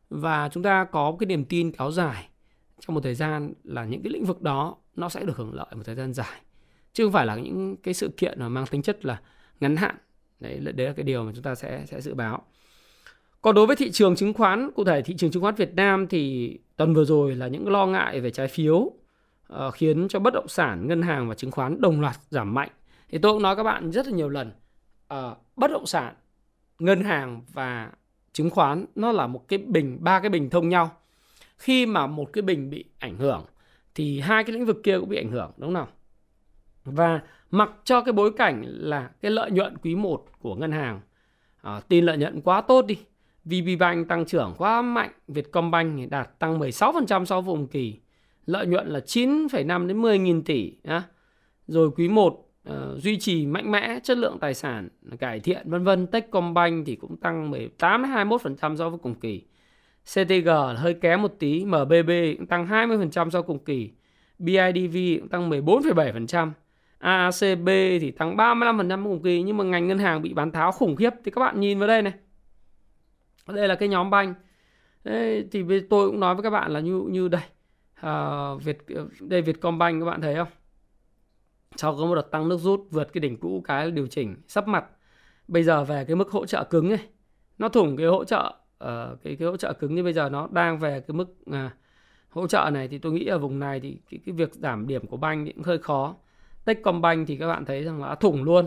[0.10, 2.30] Và chúng ta có cái niềm tin kéo dài
[2.82, 5.68] trong một thời gian là những cái lĩnh vực đó nó sẽ được hưởng lợi
[5.76, 6.42] một thời gian dài.
[6.94, 9.22] Chứ không phải là những cái sự kiện mà mang tính chất là
[9.60, 9.96] ngắn hạn.
[10.40, 12.44] Đấy, đấy là cái điều mà chúng ta sẽ sẽ dự báo.
[13.42, 16.08] Còn đối với thị trường chứng khoán, cụ thể thị trường chứng khoán Việt Nam
[16.08, 18.94] thì tuần vừa rồi là những lo ngại về trái phiếu uh,
[19.74, 22.70] khiến cho bất động sản, ngân hàng và chứng khoán đồng loạt giảm mạnh.
[23.10, 24.52] Thì tôi cũng nói các bạn rất là nhiều lần,
[25.14, 26.16] uh, bất động sản,
[26.80, 27.92] ngân hàng và
[28.34, 30.92] chứng khoán nó là một cái bình, ba cái bình thông nhau.
[31.62, 33.46] Khi mà một cái bình bị ảnh hưởng
[33.96, 35.88] thì hai cái lĩnh vực kia cũng bị ảnh hưởng đúng không nào?
[36.86, 37.22] Và
[37.52, 41.00] mặc cho cái bối cảnh là cái lợi nhuận quý 1 của ngân hàng
[41.62, 42.98] à, tin lợi nhuận quá tốt đi.
[43.46, 48.00] VPBank tăng trưởng quá mạnh, Vietcombank đạt tăng 16% so với cùng kỳ
[48.46, 51.04] lợi nhuận là 9,5 đến 10 nghìn tỷ nhá.
[51.68, 55.70] Rồi quý 1 uh, à, duy trì mạnh mẽ chất lượng tài sản cải thiện
[55.70, 59.44] vân vân Techcombank thì cũng tăng 18 đến 21% so với cùng kỳ.
[60.06, 63.92] CTG hơi kém một tí, MBB cũng tăng 20% so cùng kỳ.
[64.40, 66.52] BIDV cũng tăng 14,7%.
[66.98, 67.68] ACB
[68.02, 71.14] thì tăng 35% cùng kỳ nhưng mà ngành ngân hàng bị bán tháo khủng khiếp
[71.26, 72.14] thì các bạn nhìn vào đây này.
[73.48, 74.34] Đây là cái nhóm banh.
[75.04, 77.42] Đây, thì tôi cũng nói với các bạn là như như đây.
[77.96, 78.78] À, Việt
[79.20, 80.48] đây Vietcombank các bạn thấy không?
[81.76, 84.68] Sau có một đợt tăng nước rút vượt cái đỉnh cũ cái điều chỉnh sắp
[84.68, 84.86] mặt.
[85.48, 87.08] Bây giờ về cái mức hỗ trợ cứng này,
[87.58, 90.48] nó thủng cái hỗ trợ uh, cái cái hỗ trợ cứng như bây giờ nó
[90.52, 91.72] đang về cái mức à,
[92.30, 95.08] hỗ trợ này thì tôi nghĩ ở vùng này thì cái, cái việc giảm điểm
[95.08, 96.16] của banh cũng hơi khó.
[96.66, 98.66] Techcombank thì các bạn thấy rằng là thủng luôn.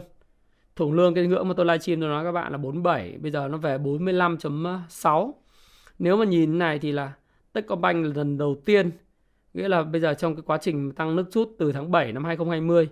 [0.77, 3.49] Thủng lương cái ngưỡng mà tôi livestream tôi nói các bạn là 47 bây giờ
[3.49, 5.33] nó về 45.6
[5.99, 7.13] nếu mà nhìn này thì là
[7.53, 8.91] Techcombank là lần đầu tiên
[9.55, 12.25] nghĩa là bây giờ trong cái quá trình tăng nước rút từ tháng 7 năm
[12.25, 12.89] 2020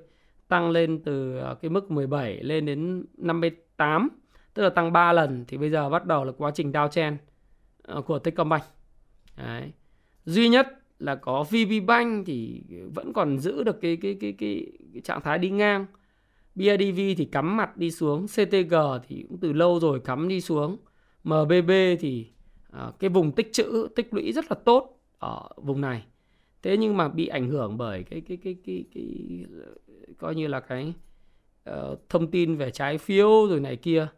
[0.48, 4.08] tăng lên từ à, cái mức 17 lên đến 58
[4.54, 7.16] tức là tăng 3 lần thì bây giờ bắt đầu là quá trình downtrend chen
[7.82, 8.62] ờ, của Techcombank
[9.36, 9.72] Đấy.
[10.24, 12.62] duy nhất là có VPBank thì
[12.94, 15.86] vẫn còn giữ được cái cái cái cái, cái trạng thái đi ngang.
[16.54, 18.74] BIDV thì cắm mặt đi xuống, CTG
[19.08, 20.76] thì cũng từ lâu rồi cắm đi xuống.
[21.24, 22.26] MBB thì
[22.76, 26.04] uh, cái vùng tích trữ tích lũy rất là tốt ở vùng này.
[26.62, 29.04] Thế nhưng mà bị ảnh hưởng bởi cái cái cái cái cái,
[29.46, 29.46] cái
[30.18, 30.94] coi như là cái
[31.70, 34.08] uh, thông tin về trái phiếu rồi này kia.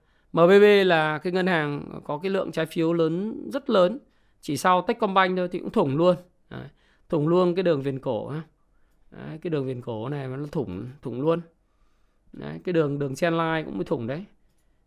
[0.43, 3.99] MBB là cái ngân hàng có cái lượng trái phiếu lớn rất lớn.
[4.41, 6.17] Chỉ sau Techcombank thôi thì cũng thủng luôn.
[6.51, 6.69] Đấy.
[7.09, 8.33] thủng luôn cái đường viền cổ
[9.11, 11.41] đấy, cái đường viền cổ này mà nó thủng thủng luôn.
[12.33, 14.25] Đấy, cái đường đường chen line cũng mới thủng đấy.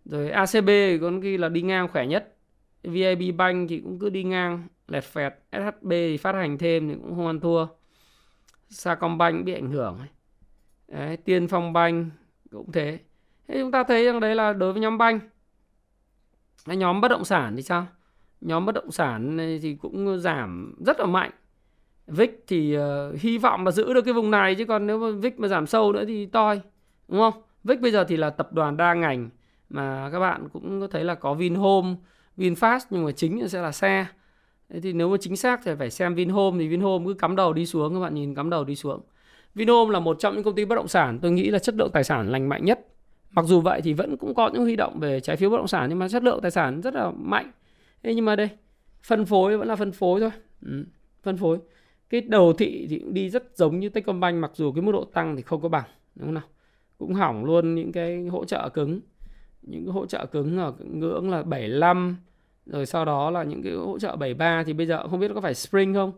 [0.06, 0.70] Rồi ACB
[1.02, 2.36] có khi là đi ngang khỏe nhất.
[2.84, 5.34] VIB Bank thì cũng cứ đi ngang lẹt phẹt.
[5.52, 7.68] SHB thì phát hành thêm thì cũng không ăn thua.
[8.70, 9.98] Sacombank bị ảnh hưởng
[10.88, 12.08] đấy, Tiên Phong Bank
[12.52, 13.00] cũng thế.
[13.48, 15.20] Thế chúng ta thấy rằng đấy là đối với nhóm banh
[16.76, 17.88] nhóm bất động sản thì sao?
[18.42, 21.32] Nhóm bất động sản thì cũng giảm rất là mạnh.
[22.08, 25.18] VIX thì uh, hy vọng là giữ được cái vùng này chứ còn nếu mà
[25.20, 26.62] VIX mà giảm sâu nữa thì toi
[27.08, 27.42] đúng không?
[27.64, 29.30] VIX bây giờ thì là tập đoàn đa ngành
[29.70, 31.96] mà các bạn cũng có thấy là có Vinhome
[32.38, 34.06] VinFast nhưng mà chính sẽ là xe.
[34.70, 37.54] Thế thì nếu mà chính xác thì phải xem Vinhome thì Vinhome cứ cắm đầu
[37.54, 39.02] đi xuống các bạn nhìn cắm đầu đi xuống.
[39.56, 41.90] Vinhome là một trong những công ty bất động sản tôi nghĩ là chất lượng
[41.94, 42.80] tài sản lành mạnh nhất
[43.32, 45.68] mặc dù vậy thì vẫn cũng có những huy động về trái phiếu bất động
[45.68, 47.52] sản nhưng mà chất lượng tài sản rất là mạnh.
[48.04, 48.50] Thế nhưng mà đây
[49.04, 50.32] phân phối vẫn là phân phối thôi.
[50.66, 50.86] Ừ,
[51.24, 51.58] phân phối.
[52.10, 55.04] Cái đầu thị thì cũng đi rất giống như Techcombank mặc dù cái mức độ
[55.04, 55.84] tăng thì không có bằng
[56.16, 56.44] đúng không nào?
[56.98, 59.00] Cũng hỏng luôn những cái hỗ trợ cứng.
[59.62, 62.18] Những cái hỗ trợ cứng ở ngưỡng là 75
[62.66, 65.42] rồi sau đó là những cái hỗ trợ 73 thì bây giờ không biết có
[65.42, 66.12] phải spring không?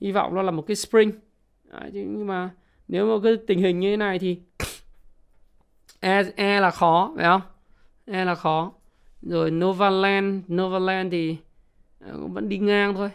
[0.00, 1.12] Hy vọng nó là một cái spring.
[1.70, 2.50] Đấy, nhưng mà
[2.88, 4.38] nếu mà cái tình hình như thế này thì
[6.04, 7.40] e, e là khó phải không?
[8.04, 8.72] E là khó.
[9.22, 11.36] Rồi Novaland Novaland thì
[12.00, 13.10] ờ, cũng vẫn đi ngang thôi.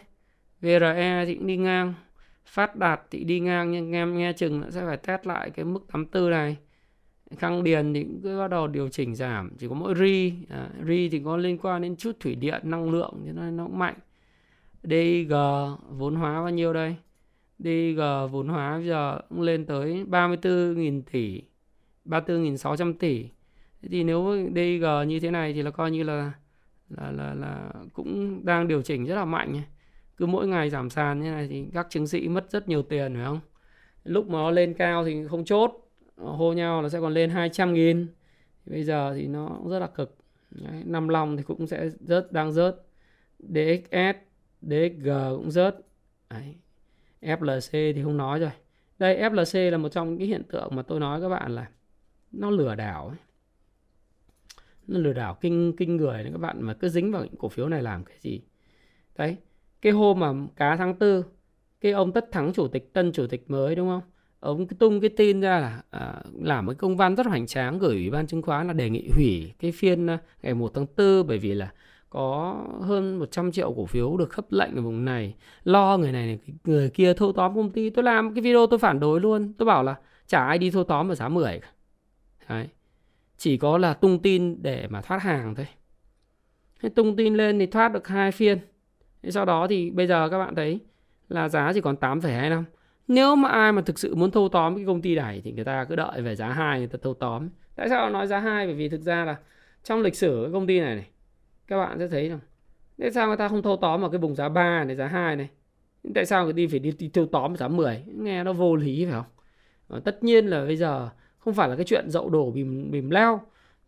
[0.60, 1.94] VRE thì cũng đi ngang.
[2.46, 5.80] Phát đạt thì đi ngang nhưng em nghe chừng sẽ phải test lại cái mức
[5.92, 6.56] 84 này.
[7.38, 10.32] Khang điền thì cũng cứ bắt đầu điều chỉnh giảm chỉ có mỗi ri.
[10.48, 13.64] À, ri thì có liên quan đến chút thủy điện năng lượng thì nên nó
[13.64, 13.96] cũng mạnh.
[14.82, 15.34] DG
[15.90, 16.96] vốn hóa bao nhiêu đây?
[17.58, 18.00] DG
[18.30, 21.42] vốn hóa bây giờ cũng lên tới 34.000 tỷ.
[22.10, 23.28] 34.600 tỷ.
[23.82, 26.32] Thế thì nếu DG như thế này thì là coi như là
[26.88, 29.62] là là là cũng đang điều chỉnh rất là mạnh.
[30.16, 33.14] Cứ mỗi ngày giảm sàn như này thì các chứng sĩ mất rất nhiều tiền
[33.14, 33.40] phải không?
[34.04, 37.74] Lúc mà nó lên cao thì không chốt hô nhau là sẽ còn lên 200
[37.74, 38.06] nghìn.
[38.66, 40.16] Bây giờ thì nó rất là cực.
[40.50, 42.76] Đấy, năm lòng thì cũng sẽ rớt đang rớt.
[43.38, 44.16] DXS
[44.62, 45.76] DXG cũng rớt.
[46.30, 46.54] Đấy.
[47.22, 48.50] FLC thì không nói rồi.
[48.98, 51.68] Đây FLC là một trong những hiện tượng mà tôi nói các bạn là
[52.32, 53.16] nó lừa đảo ấy.
[54.86, 57.68] nó lừa đảo kinh kinh người các bạn mà cứ dính vào những cổ phiếu
[57.68, 58.40] này làm cái gì?
[59.16, 59.36] Đấy
[59.82, 61.24] cái hôm mà cá tháng tư
[61.80, 64.02] cái ông tất thắng chủ tịch tân chủ tịch mới đúng không?
[64.40, 67.94] Ông tung cái tin ra là à, làm một công văn rất hoành tráng gửi
[67.94, 71.26] ủy ban chứng khoán là đề nghị hủy cái phiên à, ngày 1 tháng 4
[71.26, 71.72] bởi vì là
[72.10, 75.34] có hơn 100 triệu cổ phiếu được khớp lệnh ở vùng này.
[75.64, 77.90] Lo người này người kia thâu tóm công ty.
[77.90, 79.52] Tôi làm cái video tôi phản đối luôn.
[79.58, 79.94] Tôi bảo là
[80.26, 81.68] chả ai đi thâu tóm ở giá 10 cả.
[82.50, 82.68] Đấy.
[83.36, 85.66] chỉ có là tung tin để mà thoát hàng thôi.
[86.82, 88.58] Thế tung tin lên thì thoát được hai phiên.
[89.28, 90.80] Sau đó thì bây giờ các bạn thấy
[91.28, 92.64] là giá chỉ còn 8,25
[93.08, 95.64] nếu mà ai mà thực sự muốn thâu tóm cái công ty này thì người
[95.64, 97.48] ta cứ đợi về giá 2 người ta thâu tóm.
[97.76, 99.36] Tại sao nói giá 2 bởi vì thực ra là
[99.84, 101.06] trong lịch sử cái công ty này này
[101.66, 102.40] các bạn sẽ thấy rằng
[102.98, 105.36] tại sao người ta không thâu tóm vào cái vùng giá 3 này giá 2
[105.36, 105.48] này?
[106.14, 109.04] Tại sao người đi phải đi, đi thâu tóm giá 10 nghe nó vô lý
[109.04, 109.30] phải không?
[109.88, 111.08] Và tất nhiên là bây giờ
[111.40, 113.40] không phải là cái chuyện dậu đổ bìm bìm leo.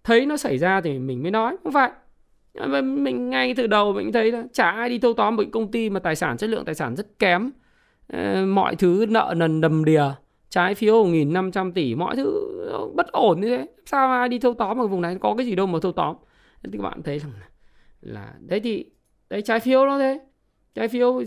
[0.05, 1.91] Thấy nó xảy ra thì mình mới nói, không phải.
[2.83, 5.91] Mình ngay từ đầu mình thấy là chả ai đi thâu tóm một công ty
[5.91, 7.51] mà tài sản chất lượng, tài sản rất kém.
[8.09, 10.05] Ờ, mọi thứ nợ nần đầm đìa,
[10.49, 12.59] trái phiếu 1.500 tỷ, mọi thứ
[12.95, 13.67] bất ổn như thế.
[13.87, 15.17] Sao ai đi thâu tóm ở vùng này?
[15.21, 16.17] Có cái gì đâu mà thâu tóm.
[16.65, 17.33] Thì các bạn thấy rằng
[18.01, 18.87] là đấy thì,
[19.31, 20.21] đấy trái phiếu nó thế.
[20.75, 21.25] Trái phiếu ừ,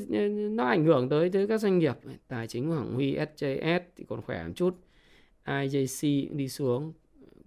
[0.51, 1.95] nó ảnh hưởng tới tới các doanh nghiệp,
[2.27, 4.84] tài chính của Hoàng Huy SJS thì còn khỏe một chút.
[5.45, 6.93] IJC đi xuống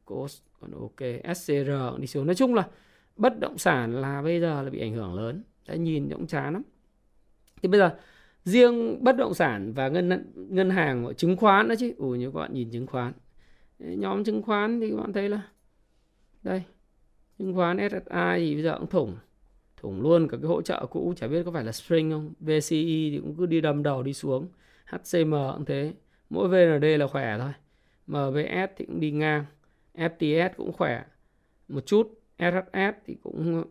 [0.04, 2.26] Cost còn ok SCR đi xuống.
[2.26, 2.68] Nói chung là
[3.16, 5.42] bất động sản là bây giờ là bị ảnh hưởng lớn.
[5.68, 6.62] Đã nhìn cũng chán lắm.
[7.62, 7.96] Thì bây giờ,
[8.44, 11.92] riêng bất động sản và ngân ngân hàng chứng khoán đó chứ.
[11.96, 13.12] Ủ như các bạn nhìn chứng khoán.
[13.78, 15.42] Nhóm chứng khoán thì các bạn thấy là,
[16.42, 16.62] đây,
[17.38, 18.00] chứng khoán SSI
[18.36, 19.16] thì bây giờ cũng thủng
[19.76, 21.14] thủng luôn cả cái hỗ trợ cũ.
[21.16, 22.32] Chả biết có phải là spring không?
[22.40, 24.48] VCI thì cũng cứ đi đâm đầu đi xuống.
[24.86, 25.92] HCM cũng thế.
[26.30, 27.52] Mỗi VND là khỏe thôi.
[28.08, 29.44] MVS thì cũng đi ngang
[29.94, 31.04] FTS cũng khỏe.
[31.68, 33.64] Một chút SHS thì cũng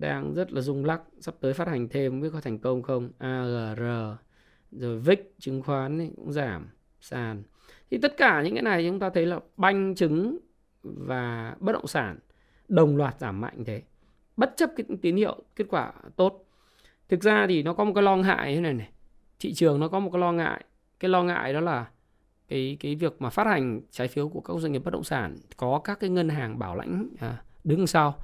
[0.00, 2.82] đang rất là rung lắc, sắp tới phát hành thêm không biết có thành công
[2.82, 3.10] không?
[3.18, 3.82] AGR
[4.72, 6.68] rồi VIX chứng khoán thì cũng giảm,
[7.00, 7.42] sàn.
[7.90, 10.38] Thì tất cả những cái này chúng ta thấy là banh chứng
[10.82, 12.18] và bất động sản
[12.68, 13.82] đồng loạt giảm mạnh thế.
[14.36, 16.44] Bất chấp cái tín hiệu, kết quả tốt.
[17.08, 18.90] Thực ra thì nó có một cái lo ngại thế này này.
[19.40, 20.64] Thị trường nó có một cái lo ngại.
[21.00, 21.90] Cái lo ngại đó là
[22.52, 25.36] cái cái việc mà phát hành trái phiếu của các doanh nghiệp bất động sản
[25.56, 28.14] có các cái ngân hàng bảo lãnh à, đứng sau.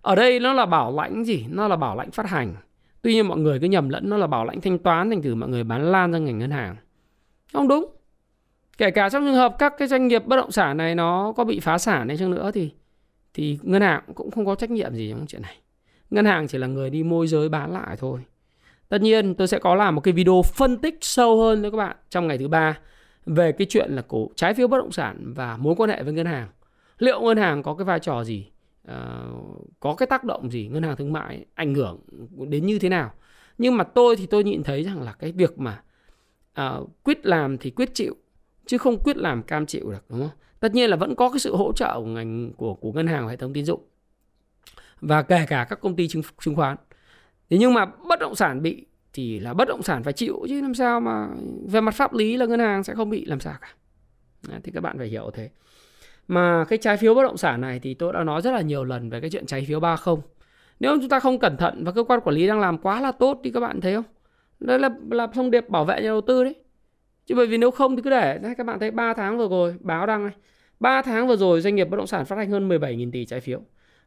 [0.00, 1.46] Ở đây nó là bảo lãnh gì?
[1.50, 2.54] Nó là bảo lãnh phát hành.
[3.02, 5.34] Tuy nhiên mọi người cứ nhầm lẫn nó là bảo lãnh thanh toán thành thử
[5.34, 6.76] mọi người bán lan ra ngành ngân hàng.
[7.52, 7.96] Không đúng.
[8.78, 11.44] Kể cả trong trường hợp các cái doanh nghiệp bất động sản này nó có
[11.44, 12.70] bị phá sản hay chăng nữa thì
[13.34, 15.56] thì ngân hàng cũng không có trách nhiệm gì trong chuyện này.
[16.10, 18.20] Ngân hàng chỉ là người đi môi giới bán lại thôi.
[18.88, 21.76] Tất nhiên tôi sẽ có làm một cái video phân tích sâu hơn với các
[21.76, 22.78] bạn trong ngày thứ ba
[23.28, 26.12] về cái chuyện là cổ trái phiếu bất động sản và mối quan hệ với
[26.12, 26.48] ngân hàng.
[26.98, 28.48] Liệu ngân hàng có cái vai trò gì?
[28.84, 29.22] À,
[29.80, 32.00] có cái tác động gì ngân hàng thương mại ảnh hưởng
[32.48, 33.12] đến như thế nào?
[33.58, 35.82] Nhưng mà tôi thì tôi nhìn thấy rằng là cái việc mà
[36.52, 38.16] à, quyết làm thì quyết chịu
[38.66, 40.38] chứ không quyết làm cam chịu được đúng không?
[40.60, 43.24] Tất nhiên là vẫn có cái sự hỗ trợ của ngành của của ngân hàng
[43.24, 43.80] và hệ thống tín dụng
[45.00, 46.76] và kể cả các công ty chứng chứng khoán.
[47.50, 48.86] Thế nhưng mà bất động sản bị
[49.18, 51.28] thì là bất động sản phải chịu chứ làm sao mà
[51.70, 53.74] về mặt pháp lý là ngân hàng sẽ không bị làm sao cả à?
[54.48, 55.50] Đấy, thì các bạn phải hiểu thế.
[56.28, 58.84] Mà cái trái phiếu bất động sản này thì tôi đã nói rất là nhiều
[58.84, 60.16] lần về cái chuyện trái phiếu 30
[60.80, 63.12] nếu chúng ta không cẩn thận và cơ quan quản lý đang làm quá là
[63.12, 64.04] tốt thì các bạn thấy không?
[64.60, 66.54] Đây là là thông điệp bảo vệ nhà đầu tư đấy.
[67.26, 69.74] Chứ bởi vì nếu không thì cứ để các bạn thấy 3 tháng vừa rồi
[69.80, 70.34] báo đăng này.
[70.80, 73.40] 3 tháng vừa rồi doanh nghiệp bất động sản phát hành hơn 17.000 tỷ trái
[73.40, 73.60] phiếu.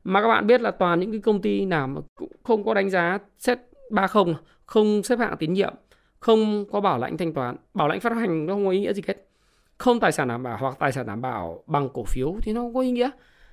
[0.04, 2.74] Mà các bạn biết là toàn những cái công ty nào mà cũng không có
[2.74, 3.60] đánh giá xét
[3.92, 4.40] 30 không à,
[4.72, 5.74] không xếp hạng tín nhiệm
[6.20, 7.56] không có bảo lãnh thanh toán.
[7.74, 9.28] Bảo lãnh phát hành nó không có ý nghĩa gì hết.
[9.78, 12.62] Không tài sản đảm bảo hoặc tài sản đảm bảo bằng cổ phiếu thì nó
[12.62, 13.10] không có ý nghĩa.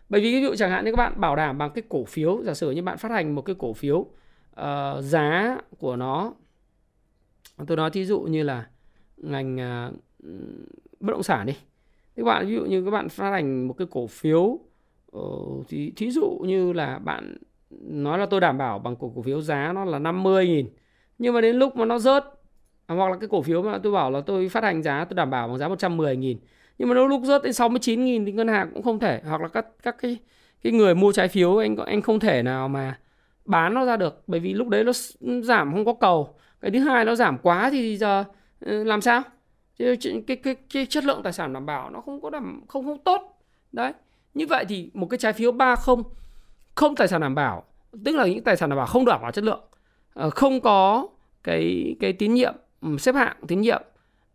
[0.08, 2.42] Bởi vì ví dụ chẳng hạn như các bạn bảo đảm bằng cái cổ phiếu
[2.42, 4.64] giả sử như bạn phát hành một cái cổ phiếu uh,
[5.00, 6.32] giá của nó
[7.66, 8.66] tôi nói thí dụ như là
[9.16, 9.94] ngành uh,
[11.00, 11.56] bất động sản đi.
[12.16, 14.58] Các bạn ví dụ như các bạn phát hành một cái cổ phiếu
[15.16, 17.36] uh, thì thí dụ như là bạn
[17.80, 20.66] nói là tôi đảm bảo bằng cổ cổ phiếu giá nó là 50.000
[21.18, 22.24] nhưng mà đến lúc mà nó rớt
[22.86, 25.14] à, hoặc là cái cổ phiếu mà tôi bảo là tôi phát hành giá tôi
[25.14, 26.36] đảm bảo bằng giá 110.000
[26.78, 29.20] nhưng mà nó lúc rớt đến 69.000 thì ngân hàng cũng không thể.
[29.24, 30.18] Hoặc là các các cái
[30.62, 32.98] cái người mua trái phiếu anh anh không thể nào mà
[33.44, 34.22] bán nó ra được.
[34.26, 34.92] Bởi vì lúc đấy nó
[35.42, 36.34] giảm không có cầu.
[36.60, 38.24] Cái thứ hai nó giảm quá thì giờ
[38.60, 39.22] ừ, làm sao?
[39.78, 42.84] Cái, cái, cái, cái chất lượng tài sản đảm bảo nó không có đảm không
[42.84, 43.40] không tốt.
[43.72, 43.92] Đấy.
[44.34, 46.02] Như vậy thì một cái trái phiếu ba không
[46.74, 47.64] không tài sản đảm bảo
[48.04, 49.60] tức là những tài sản đảm bảo không đảm bảo chất lượng
[50.18, 51.08] Ờ, không có
[51.44, 53.82] cái cái tín nhiệm ừ, xếp hạng tín nhiệm,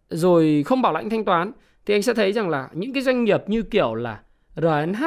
[0.09, 1.51] rồi không bảo lãnh thanh toán,
[1.85, 4.21] thì anh sẽ thấy rằng là những cái doanh nghiệp như kiểu là
[4.55, 5.05] RNH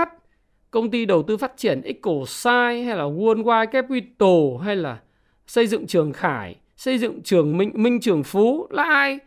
[0.71, 5.01] công ty đầu tư phát triển Ecosci hay là Worldwide Capital, hay là
[5.47, 9.19] xây dựng Trường Khải, xây dựng Trường Minh Minh Trường Phú, là ai?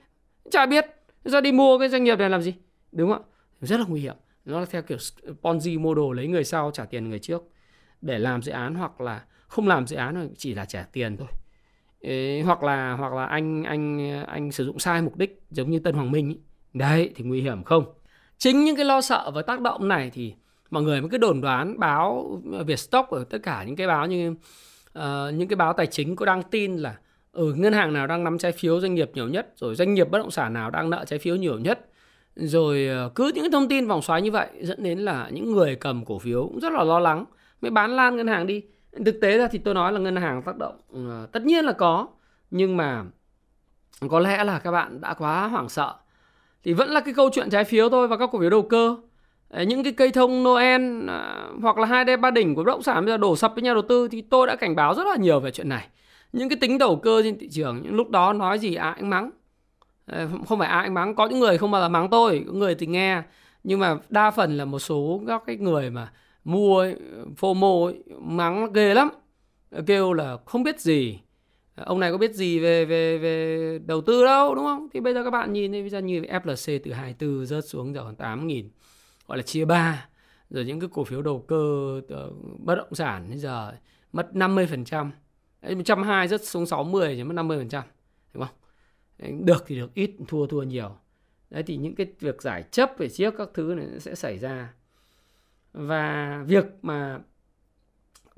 [0.52, 0.86] Chả biết.
[1.26, 2.54] Ra đi mua cái doanh nghiệp này làm gì?
[2.92, 3.28] Đúng không ạ?
[3.62, 4.16] Rất là nguy hiểm.
[4.46, 4.98] Nó là theo kiểu
[5.42, 7.44] Ponzi model, lấy người sau trả tiền người trước
[8.02, 11.28] để làm dự án hoặc là không làm dự án chỉ là trả tiền thôi.
[12.02, 15.80] Ê, hoặc là hoặc là anh anh anh sử dụng sai mục đích giống như
[15.80, 16.40] Tân Hoàng Minh ấy.
[16.74, 17.86] đấy thì nguy hiểm không?
[18.38, 20.34] Chính những cái lo sợ và tác động này thì
[20.70, 24.08] mọi người mới cứ đồn đoán báo ờ, Vietstock ở tất cả những cái báo
[24.08, 24.30] như
[25.00, 26.98] uh, những cái báo tài chính có đăng tin là
[27.32, 29.94] ở ừ, ngân hàng nào đang nắm trái phiếu doanh nghiệp nhiều nhất rồi doanh
[29.94, 31.86] nghiệp bất động sản nào đang nợ trái phiếu nhiều nhất.
[32.36, 35.52] Rồi ờ, cứ những cái thông tin vòng xoáy như vậy dẫn đến là những
[35.52, 37.26] người cầm cổ phiếu cũng rất là lo lắng
[37.62, 38.64] mới bán lan ngân hàng đi
[39.06, 41.72] thực tế ra thì tôi nói là ngân hàng tác động ờ, tất nhiên là
[41.72, 42.08] có,
[42.52, 43.04] nhưng mà
[44.10, 45.96] có lẽ là các bạn đã quá hoảng sợ.
[46.64, 48.96] Thì vẫn là cái câu chuyện trái phiếu thôi và các cổ phiếu đầu cơ.
[49.50, 52.72] Ờ, những cái cây thông Noel ờ, hoặc là hai đê ba đỉnh của bất
[52.72, 54.94] động sản bây giờ đổ sập với nhà đầu tư thì tôi đã cảnh báo
[54.96, 55.88] rất là nhiều về chuyện này.
[56.34, 59.10] Những cái tính đầu cơ trên thị trường, những lúc đó nói gì à anh
[59.10, 59.32] mắng.
[60.48, 62.88] Không phải ai mắng, có những người không bao giờ mắng tôi, có người thì
[62.88, 63.22] nghe.
[63.64, 66.12] Nhưng mà đa phần là một số các cái người mà
[66.52, 66.96] mua ấy,
[67.38, 69.10] FOMO ấy, mắng ghê lắm.
[69.86, 71.20] Kêu là không biết gì.
[71.76, 74.88] Ông này có biết gì về về về đầu tư đâu đúng không?
[74.94, 78.04] Thì bây giờ các bạn nhìn bây giờ như FLC từ 24 rớt xuống giờ
[78.04, 78.70] còn 8 nghìn
[79.28, 80.10] gọi là chia 3
[80.50, 83.74] rồi những cái cổ phiếu đầu cơ ờ, bất động sản bây giờ
[84.14, 85.12] mất 50 phần trăm.
[85.62, 87.84] 120 rớt xuống 60 chỉ mất 50 phần trăm
[88.34, 89.46] đúng không?
[89.46, 90.96] Được thì được ít thua thua nhiều.
[91.50, 94.74] Đấy thì những cái việc giải chấp về chiếc các thứ này sẽ xảy ra
[95.74, 97.20] và việc mà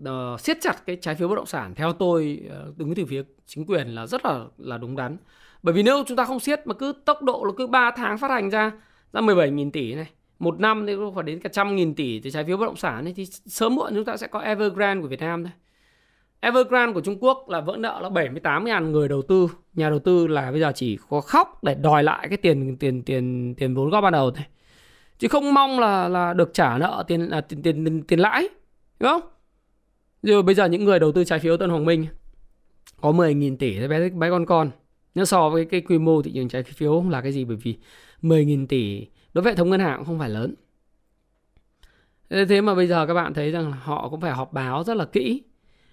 [0.10, 3.06] uh, siết chặt cái trái phiếu bất động sản theo tôi ờ, uh, đứng từ
[3.06, 5.18] phía chính quyền là rất là là đúng đắn.
[5.64, 8.18] Bởi vì nếu chúng ta không siết mà cứ tốc độ là cứ 3 tháng
[8.18, 8.72] phát hành ra
[9.14, 10.08] ra 17.000 tỷ này
[10.42, 13.08] một năm thì phải đến cả trăm nghìn tỷ từ trái phiếu bất động sản
[13.08, 15.52] ấy, thì sớm muộn chúng ta sẽ có Evergrande của Việt Nam thôi.
[16.40, 19.48] Evergrande của Trung Quốc là vỡ nợ là 78 ngàn người đầu tư.
[19.74, 23.04] Nhà đầu tư là bây giờ chỉ có khóc để đòi lại cái tiền tiền
[23.04, 24.46] tiền tiền vốn góp ban đầu thôi
[25.22, 28.50] chứ không mong là là được trả nợ tiền là tiền tiền tiền, tiền lãi
[29.00, 29.22] đúng không?
[30.24, 32.06] Rồi bây giờ những người đầu tư trái phiếu Tân Hoàng Minh
[33.02, 34.72] có 10.000 tỷ bé bé con con.
[35.16, 37.46] Nhưng so với cái quy mô thị trường trái phiếu không là cái gì?
[37.46, 37.78] Bởi vì
[38.22, 40.56] 10.000 tỷ đối với hệ thống ngân hàng cũng không phải lớn.
[42.30, 45.06] Thế mà bây giờ các bạn thấy rằng họ cũng phải họp báo rất là
[45.06, 45.44] kỹ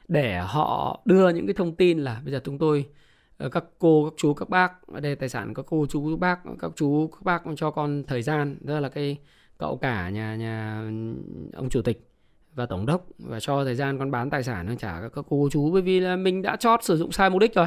[0.08, 2.86] để họ đưa những cái thông tin là bây giờ chúng tôi
[3.38, 6.18] Ờ, các cô các chú các bác ở đây tài sản các cô chú các
[6.18, 8.56] bác các chú các bác cho con thời gian.
[8.60, 9.16] Đó là cái
[9.58, 10.90] cậu cả nhà nhà ừ,
[11.56, 12.08] ông chủ tịch
[12.54, 13.06] và tổng đốc.
[13.18, 15.70] Và cho thời gian con bán tài sản trả các, các cô chú.
[15.72, 17.66] Bởi vì là mình đã chót sử dụng sai mục đích rồi.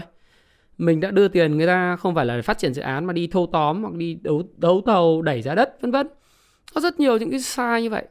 [0.78, 3.28] Mình đã đưa tiền người ta không phải là phát triển dự án mà đi
[3.28, 6.08] thâu tóm hoặc đi đấu đấu thầu đẩy giá đất vân vân.
[6.74, 8.06] Có rất nhiều những cái sai như vậy.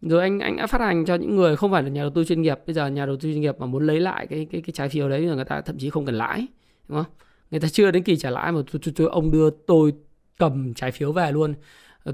[0.00, 2.24] Rồi anh anh đã phát hành cho những người không phải là nhà đầu tư
[2.24, 2.58] chuyên nghiệp.
[2.66, 4.88] Bây giờ nhà đầu tư chuyên nghiệp mà muốn lấy lại cái cái cái trái
[4.88, 6.46] phiếu đấy là người ta thậm chí không cần lãi
[6.88, 7.12] đúng không?
[7.50, 9.92] Người ta chưa đến kỳ trả lãi mà tôi, tôi, tôi, ông đưa tôi
[10.38, 11.54] cầm trái phiếu về luôn.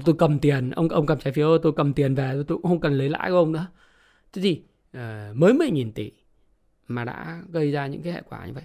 [0.05, 2.79] Tôi cầm tiền ông ông cầm trái phiếu tôi cầm tiền về tôi cũng không
[2.79, 3.67] cần lấy lãi của ông nữa.
[4.33, 4.61] Thế thì
[4.97, 6.11] uh, mới mấy nghìn tỷ
[6.87, 8.63] mà đã gây ra những cái hệ quả như vậy.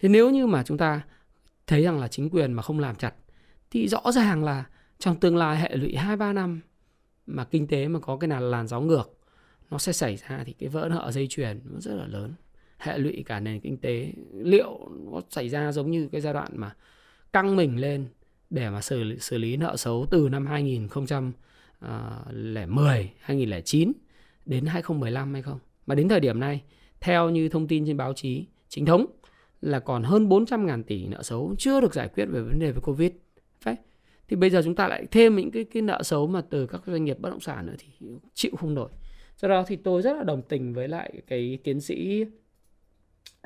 [0.00, 1.02] Thế nếu như mà chúng ta
[1.66, 3.14] thấy rằng là chính quyền mà không làm chặt
[3.70, 4.64] thì rõ ràng là
[4.98, 6.60] trong tương lai hệ lụy hai ba năm
[7.26, 9.18] mà kinh tế mà có cái nào làn gió ngược
[9.70, 12.32] nó sẽ xảy ra thì cái vỡ nợ dây chuyền nó rất là lớn
[12.84, 16.48] hệ lụy cả nền kinh tế liệu nó xảy ra giống như cái giai đoạn
[16.54, 16.74] mà
[17.32, 18.06] căng mình lên
[18.50, 23.92] để mà xử xử lý nợ xấu từ năm 2010 2009 à,
[24.46, 26.62] đến 2015 hay không mà đến thời điểm này,
[27.00, 29.06] theo như thông tin trên báo chí chính thống
[29.60, 32.72] là còn hơn 400 ngàn tỷ nợ xấu chưa được giải quyết về vấn đề
[32.72, 33.12] về Covid.
[33.60, 33.76] Phải.
[34.28, 36.82] Thì bây giờ chúng ta lại thêm những cái cái nợ xấu mà từ các
[36.86, 38.90] doanh nghiệp bất động sản nữa thì chịu không nổi.
[39.36, 42.24] Do đó thì tôi rất là đồng tình với lại cái tiến sĩ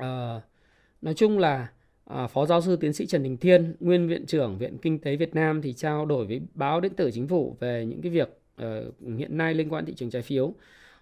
[0.03, 0.41] uh,
[1.01, 1.67] nói chung là
[2.13, 5.15] uh, phó giáo sư tiến sĩ Trần Đình Thiên, nguyên viện trưởng Viện Kinh tế
[5.15, 8.41] Việt Nam thì trao đổi với báo điện tử chính phủ về những cái việc
[8.61, 10.53] uh, hiện nay liên quan thị trường trái phiếu.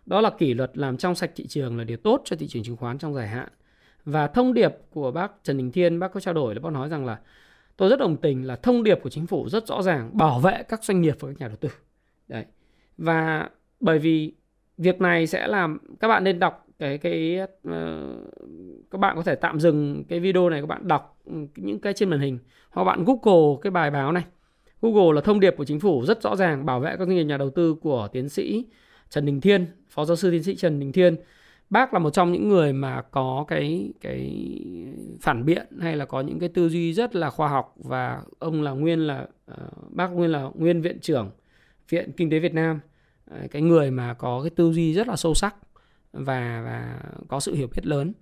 [0.06, 2.64] Đó là kỷ luật làm trong sạch thị trường là điều tốt cho thị trường
[2.64, 3.50] chứng khoán trong dài hạn
[4.06, 6.90] và thông điệp của bác Trần Đình Thiên, bác có trao đổi là bác nói
[6.90, 7.20] rằng là
[7.78, 10.64] tôi rất đồng tình là thông điệp của chính phủ rất rõ ràng bảo vệ
[10.64, 11.70] các doanh nghiệp và các nhà đầu tư.
[12.28, 12.46] Đấy.
[12.98, 14.34] Và bởi vì
[14.78, 17.74] việc này sẽ làm các bạn nên đọc cái cái uh,
[18.92, 21.94] các bạn có thể tạm dừng cái video này các bạn đọc ừ, những cái
[21.94, 22.40] trên màn hình.
[22.70, 24.24] Hoặc bạn Google cái bài báo này.
[24.82, 27.24] Google là thông điệp của chính phủ rất rõ ràng bảo vệ các doanh nghiệp
[27.24, 28.66] nhà đầu tư của tiến sĩ
[29.10, 31.16] Trần Đình Thiên, phó giáo sư tiến sĩ Trần Đình Thiên.
[31.70, 34.32] Bác là một trong những người mà có cái cái
[35.22, 38.62] phản biện hay là có những cái tư duy rất là khoa học và ông
[38.62, 39.58] là nguyên là uh,
[39.90, 41.32] bác nguyên là nguyên viện trưởng
[41.90, 42.80] viện kinh tế Việt Nam.
[43.26, 45.56] Ờ, cái người mà có cái tư duy rất là sâu sắc
[46.18, 48.14] và và có sự hiểu biết lớn.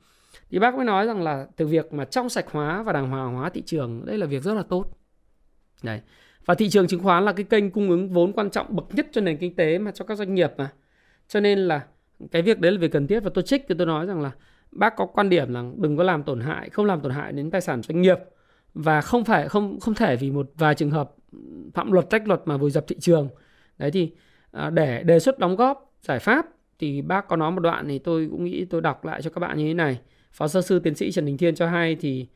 [0.49, 3.33] Thì bác mới nói rằng là từ việc mà trong sạch hóa và đàng hoàng
[3.33, 4.97] hóa thị trường, đây là việc rất là tốt.
[5.83, 6.01] Đấy.
[6.45, 9.07] Và thị trường chứng khoán là cái kênh cung ứng vốn quan trọng bậc nhất
[9.11, 10.71] cho nền kinh tế mà, cho các doanh nghiệp mà.
[11.27, 11.85] Cho nên là
[12.31, 14.31] cái việc đấy là việc cần thiết và tôi trích thì tôi nói rằng là
[14.71, 17.51] bác có quan điểm là đừng có làm tổn hại, không làm tổn hại đến
[17.51, 18.17] tài sản doanh nghiệp.
[18.73, 21.11] Và không phải, không không thể vì một vài trường hợp
[21.73, 23.29] phạm luật trách luật mà vùi dập thị trường.
[23.77, 24.11] Đấy thì
[24.51, 26.45] à, để đề xuất đóng góp, giải pháp
[26.79, 29.39] thì bác có nói một đoạn thì tôi cũng nghĩ tôi đọc lại cho các
[29.39, 29.99] bạn như thế này.
[30.31, 32.27] Phó giáo sư tiến sĩ trần đình thiên cho hay thì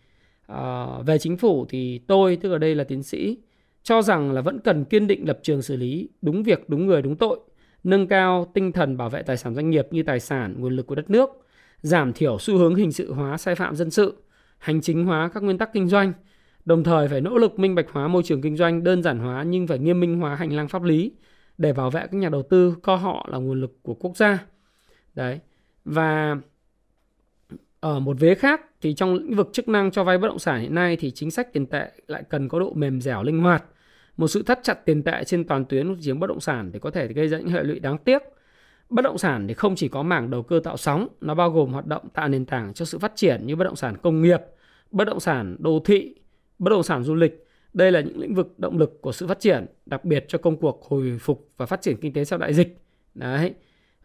[0.51, 3.37] uh, về chính phủ thì tôi tức ở đây là tiến sĩ
[3.83, 7.01] cho rằng là vẫn cần kiên định lập trường xử lý đúng việc đúng người
[7.01, 7.39] đúng tội
[7.83, 10.87] nâng cao tinh thần bảo vệ tài sản doanh nghiệp như tài sản, nguồn lực
[10.87, 11.29] của đất nước,
[11.81, 14.23] giảm thiểu xu hướng hình sự hóa sai phạm dân sự,
[14.57, 16.13] hành chính hóa các nguyên tắc kinh doanh,
[16.65, 19.43] đồng thời phải nỗ lực minh bạch hóa môi trường kinh doanh, đơn giản hóa
[19.43, 21.11] nhưng phải nghiêm minh hóa hành lang pháp lý
[21.59, 24.45] để bảo vệ các nhà đầu tư coi họ là nguồn lực của quốc gia.
[25.15, 25.39] Đấy.
[25.85, 26.37] Và
[27.79, 30.61] ở một vế khác thì trong lĩnh vực chức năng cho vay bất động sản
[30.61, 33.63] hiện nay thì chính sách tiền tệ lại cần có độ mềm dẻo linh hoạt.
[34.17, 36.71] Một sự thắt chặt tiền tệ trên toàn tuyến của thị trường bất động sản
[36.73, 38.21] thì có thể gây ra những hệ lụy đáng tiếc.
[38.89, 41.73] Bất động sản thì không chỉ có mảng đầu cơ tạo sóng, nó bao gồm
[41.73, 44.41] hoạt động tạo nền tảng cho sự phát triển như bất động sản công nghiệp,
[44.91, 46.15] bất động sản đô thị,
[46.59, 47.45] bất động sản du lịch.
[47.73, 50.57] Đây là những lĩnh vực động lực của sự phát triển, đặc biệt cho công
[50.57, 52.77] cuộc hồi phục và phát triển kinh tế sau đại dịch.
[53.15, 53.53] Đấy.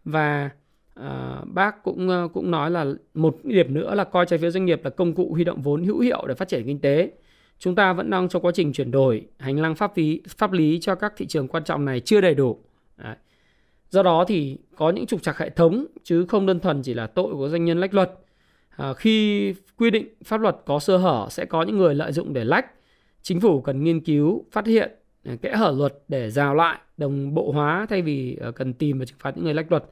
[0.05, 0.49] Và
[0.93, 4.65] à, bác cũng ờ, cũng nói là một điểm nữa là coi trái phiếu doanh
[4.65, 7.11] nghiệp là công cụ huy động vốn hữu hiệu để phát triển kinh tế.
[7.59, 10.79] Chúng ta vẫn đang trong quá trình chuyển đổi, hành lang pháp lý pháp lý
[10.79, 12.59] cho các thị trường quan trọng này chưa đầy đủ.
[12.97, 13.15] Đấy.
[13.89, 17.07] Do đó thì có những trục trặc hệ thống chứ không đơn thuần chỉ là
[17.07, 18.11] tội của doanh nhân lách luật.
[18.69, 22.33] À, khi quy định pháp luật có sơ hở sẽ có những người lợi dụng
[22.33, 22.65] để lách.
[23.25, 24.91] Chính phủ cần nghiên cứu, phát hiện
[25.23, 28.99] à, kẽ hở luật để rào lại, đồng bộ hóa thay vì à, cần tìm
[28.99, 29.83] và trừng phạt những người lách luật.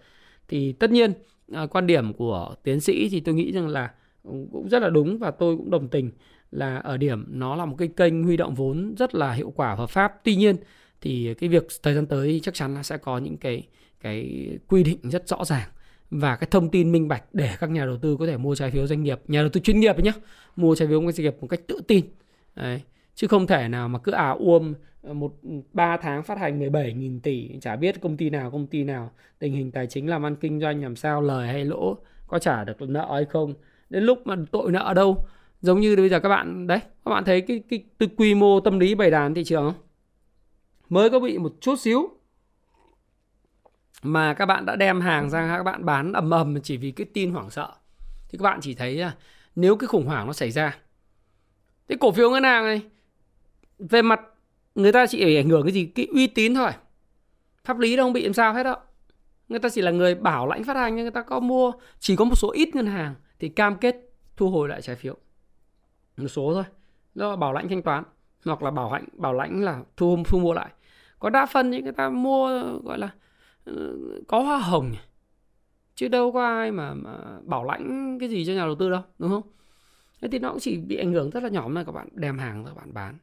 [0.48, 1.14] Thì tất nhiên
[1.52, 3.92] à, quan điểm của tiến sĩ thì tôi nghĩ rằng là
[4.24, 6.12] ừ, cũng rất là đúng và tôi cũng đồng tình
[6.52, 9.76] là ở điểm nó là một cái kênh huy động vốn rất là hiệu quả
[9.76, 10.14] hợp pháp.
[10.24, 10.56] Tuy nhiên
[11.02, 13.68] thì cái việc thời gian tới chắc chắn là sẽ có những cái
[14.02, 15.70] cái quy định rất rõ ràng
[16.12, 18.72] và cái thông tin minh bạch để các nhà đầu tư có thể mua trái
[18.72, 20.12] phiếu doanh nghiệp nhà đầu tư chuyên nghiệp nhé
[20.56, 22.06] mua trái phiếu doanh nghiệp một cách tự tin.
[22.56, 22.82] Đấy
[23.16, 26.38] chứ không thể nào mà cứ ả à uôm ờ, một ừ, 3 tháng phát
[26.38, 29.12] hành 17.000 tỷ chả biết công ty nào công ty nào.
[29.40, 31.98] Tình hình tài chính làm ăn kinh doanh làm sao lời hay lỗ
[32.28, 33.54] có trả được nợ hay không?
[33.90, 35.26] Đến lúc mà tội nợ ở đâu?
[35.62, 38.60] Giống như bây giờ các bạn đấy các bạn thấy cái cái, cái quy mô
[38.60, 39.84] tâm lý bày đàn thị trường không?
[40.90, 42.10] Mới có bị một chút xíu
[44.04, 47.08] mà các bạn đã đem hàng ra các bạn bán ầm ầm chỉ vì cái
[47.14, 47.70] tin hoảng sợ.
[48.30, 49.16] Thì các bạn chỉ thấy là
[49.56, 50.78] nếu cái khủng hoảng nó xảy ra
[51.88, 52.82] cái cổ phiếu ngân hàng này
[53.90, 54.22] về mặt
[54.76, 55.86] người ta chỉ ảnh hưởng cái gì?
[55.86, 56.72] Cái uy tín thôi.
[57.64, 58.76] Pháp lý đâu không bị làm sao hết đâu
[59.50, 62.16] người ta chỉ là người bảo lãnh phát hành nhưng người ta có mua chỉ
[62.16, 63.96] có một số ít ngân hàng thì cam kết
[64.36, 65.18] thu hồi lại trái phiếu.
[66.18, 66.64] Một số thôi.
[67.16, 68.04] Đó là bảo lãnh thanh toán
[68.46, 70.70] hoặc là bảo lãnh bảo lãnh là thu thu mua lại.
[71.20, 73.10] Có đa phần thì người ta mua gọi là
[73.66, 74.92] ừ, có hoa hồng
[75.96, 77.12] chứ đâu có ai mà, mà
[77.44, 79.44] bảo lãnh cái gì cho nhà đầu tư đâu đúng không?
[80.22, 82.38] Thế thì nó cũng chỉ bị ảnh hưởng rất là nhỏ mà các bạn đem
[82.38, 83.18] hàng các bạn bán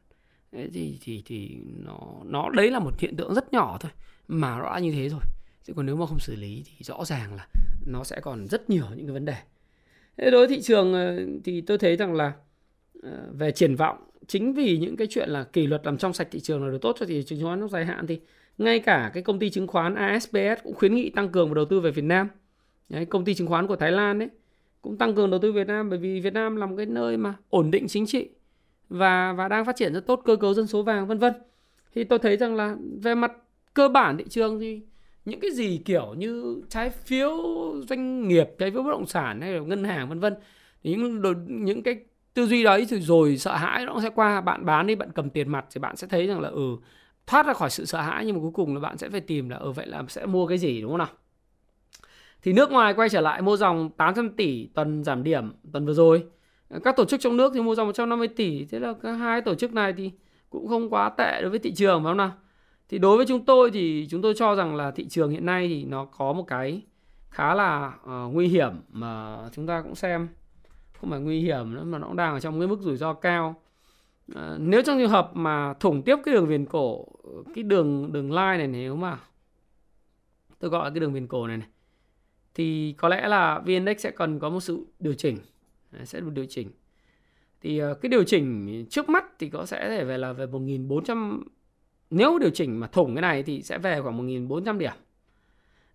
[0.51, 3.91] thì thì thì nó nó đấy là một hiện tượng rất nhỏ thôi
[4.27, 5.21] mà nó đã như thế rồi.
[5.63, 7.47] Chứ còn nếu mà không xử lý thì rõ ràng là
[7.85, 9.35] nó sẽ còn rất nhiều những cái vấn đề.
[10.17, 12.33] Thế đối với thị trường ờ, thì tôi thấy rằng là
[13.03, 13.97] ờ, về triển vọng
[14.27, 16.79] chính vì những cái chuyện là kỷ luật làm trong sạch thị trường là điều
[16.79, 18.19] tốt cho thị trường chứng khoán trong dài hạn thì
[18.57, 21.65] ngay cả cái công ty chứng khoán ASBS cũng khuyến nghị tăng cường và đầu
[21.65, 22.27] tư về Việt Nam.
[22.89, 24.29] Đấy, công ty chứng khoán của Thái Lan đấy
[24.81, 27.17] cũng tăng cường đầu tư Việt Nam bởi vì Việt Nam là một cái nơi
[27.17, 28.29] mà ổn định chính trị
[28.91, 31.33] và và đang phát triển rất tốt cơ cấu dân số vàng vân vân.
[31.95, 33.31] Thì tôi thấy rằng là về mặt
[33.73, 34.81] cơ bản thị trường thì
[35.25, 37.31] những cái gì kiểu như trái phiếu
[37.89, 40.35] doanh nghiệp trái phiếu bất động sản hay là ngân hàng vân vân
[40.83, 41.21] những
[41.65, 41.95] những cái
[42.33, 44.41] tư duy đấy thì rồi sợ hãi nó sẽ qua.
[44.41, 46.77] Bạn bán đi bạn cầm tiền mặt thì bạn sẽ thấy rằng là ừ
[47.27, 49.49] thoát ra khỏi sự sợ hãi nhưng mà cuối cùng là bạn sẽ phải tìm
[49.49, 51.07] là ở ừ, vậy là sẽ mua cái gì đúng không nào?
[52.41, 55.93] Thì nước ngoài quay trở lại mua dòng 800 tỷ tuần giảm điểm tuần vừa
[55.93, 56.23] rồi
[56.83, 59.55] các tổ chức trong nước thì mua dòng 150 tỷ thế là các hai tổ
[59.55, 60.11] chức này thì
[60.49, 62.31] cũng không quá tệ đối với thị trường phải không nào?
[62.89, 65.67] Thì đối với chúng tôi thì chúng tôi cho rằng là thị trường hiện nay
[65.67, 66.81] thì nó có một cái
[67.29, 70.27] khá là uh, nguy hiểm mà chúng ta cũng xem.
[70.99, 73.13] Không phải nguy hiểm nữa mà nó cũng đang ở trong cái mức rủi ro
[73.13, 73.55] cao.
[74.31, 77.05] Uh, nếu trong trường hợp mà thủng tiếp cái đường viền cổ
[77.55, 79.19] cái đường đường line này nếu mà
[80.59, 81.67] tôi gọi là cái đường viền cổ này này
[82.53, 85.37] thì có lẽ là vn sẽ cần có một sự điều chỉnh.
[85.91, 86.71] Ờ, sẽ được điều chỉnh.
[87.61, 91.43] Thì ờ, cái điều chỉnh trước mắt thì có sẽ thể về là về 1400
[92.09, 94.93] nếu điều chỉnh mà thủng cái này thì sẽ về khoảng 1400 điểm.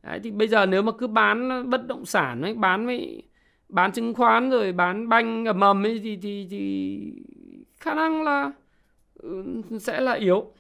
[0.03, 3.23] Đấy, thì bây giờ nếu mà cứ bán bất động sản ấy, bán với
[3.69, 7.13] bán chứng khoán rồi bán banh ầm ầm ấy thì, thì thì
[7.81, 8.53] khả năng là
[9.15, 9.45] ừ,
[9.81, 10.53] sẽ là yếu.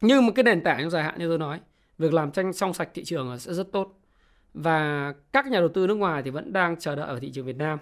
[0.00, 1.60] Nhưng một cái nền tảng trong dài hạn như tôi nói
[1.98, 4.00] việc làm tranh song sạch thị trường sẽ rất tốt.
[4.54, 7.46] Và các nhà đầu tư nước ngoài thì vẫn đang chờ đợi ở thị trường
[7.46, 7.78] Việt Nam.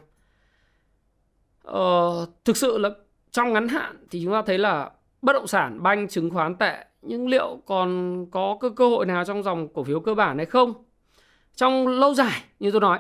[1.67, 2.91] Ờ, thực sự là
[3.31, 4.91] trong ngắn hạn thì chúng ta thấy là
[5.23, 9.25] bất động sản, banh, chứng khoán tệ nhưng liệu còn có cơ, cơ hội nào
[9.25, 10.73] trong dòng cổ phiếu cơ bản hay không?
[11.55, 12.99] Trong lâu dài như tôi nói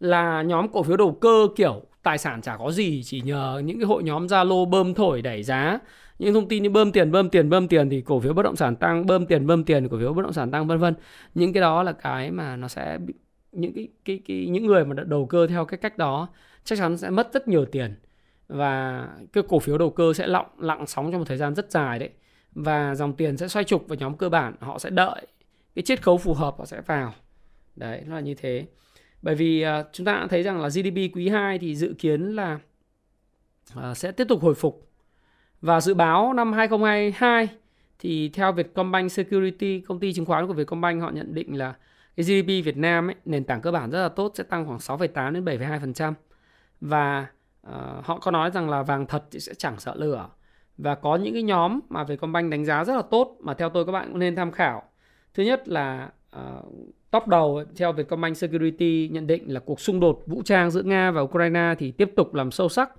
[0.00, 3.78] là nhóm cổ phiếu đầu cơ kiểu tài sản chả có gì chỉ nhờ những
[3.78, 5.78] cái hội nhóm Zalo bơm thổi đẩy giá.
[6.18, 8.56] Những thông tin như bơm tiền bơm tiền bơm tiền thì cổ phiếu bất động
[8.56, 10.94] sản tăng bơm tiền bơm tiền cổ phiếu bất động sản tăng vân vân.
[11.34, 12.98] Những cái đó là cái mà nó sẽ
[13.52, 16.28] những cái, cái cái những người mà đầu cơ theo cái cách đó
[16.64, 17.94] chắc chắn sẽ mất rất nhiều tiền
[18.48, 21.70] và cái cổ phiếu đầu cơ sẽ lọng lặng sóng trong một thời gian rất
[21.70, 22.10] dài đấy.
[22.54, 25.26] Và dòng tiền sẽ xoay trục vào nhóm cơ bản họ sẽ đợi.
[25.74, 27.14] Cái chiết khấu phù hợp họ sẽ vào.
[27.76, 28.66] Đấy nó là như thế.
[29.22, 32.20] Bởi vì uh, chúng ta đã thấy rằng là GDP quý 2 thì dự kiến
[32.20, 32.58] là
[33.78, 34.90] uh, sẽ tiếp tục hồi phục.
[35.60, 37.48] Và dự báo năm 2022
[37.98, 41.74] thì theo Vietcombank Security, công ty chứng khoán của Vietcombank họ nhận định là
[42.16, 44.78] cái GDP Việt Nam ấy, nền tảng cơ bản rất là tốt sẽ tăng khoảng
[44.78, 46.12] 6,8 đến 7,2%
[46.80, 47.26] và
[47.68, 50.28] uh, họ có nói rằng là vàng thật thì sẽ chẳng sợ lửa
[50.78, 53.86] và có những cái nhóm mà Vietcombank đánh giá rất là tốt mà theo tôi
[53.86, 54.82] các bạn cũng nên tham khảo.
[55.34, 56.64] Thứ nhất là uh,
[57.10, 61.10] top đầu theo Vietcombank Security nhận định là cuộc xung đột vũ trang giữa Nga
[61.10, 62.90] và Ukraine thì tiếp tục làm sâu sắc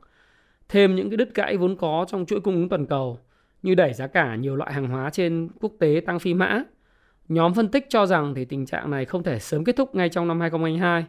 [0.70, 3.20] thêm những cái đứt gãy vốn có trong chuỗi cung ứng toàn cầu
[3.62, 6.64] như đẩy giá cả nhiều loại hàng hóa trên quốc tế tăng phi mã.
[7.28, 10.10] Nhóm phân tích cho rằng thì tình trạng này không thể sớm kết thúc ngay
[10.10, 11.06] trong năm 2022.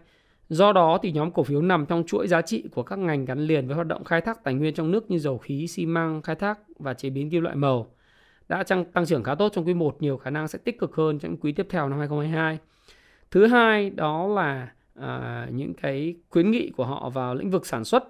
[0.49, 3.39] Do đó thì nhóm cổ phiếu nằm trong chuỗi giá trị của các ngành gắn
[3.39, 6.23] liền với hoạt động khai thác tài nguyên trong nước như dầu khí, xi măng,
[6.23, 7.87] khai thác và chế biến kim loại màu
[8.49, 10.95] đã tăng, tăng trưởng khá tốt trong quý 1, nhiều khả năng sẽ tích cực
[10.95, 12.59] hơn trong quý tiếp theo năm 2022.
[13.31, 17.85] Thứ hai đó là à, những cái khuyến nghị của họ vào lĩnh vực sản
[17.85, 18.05] xuất.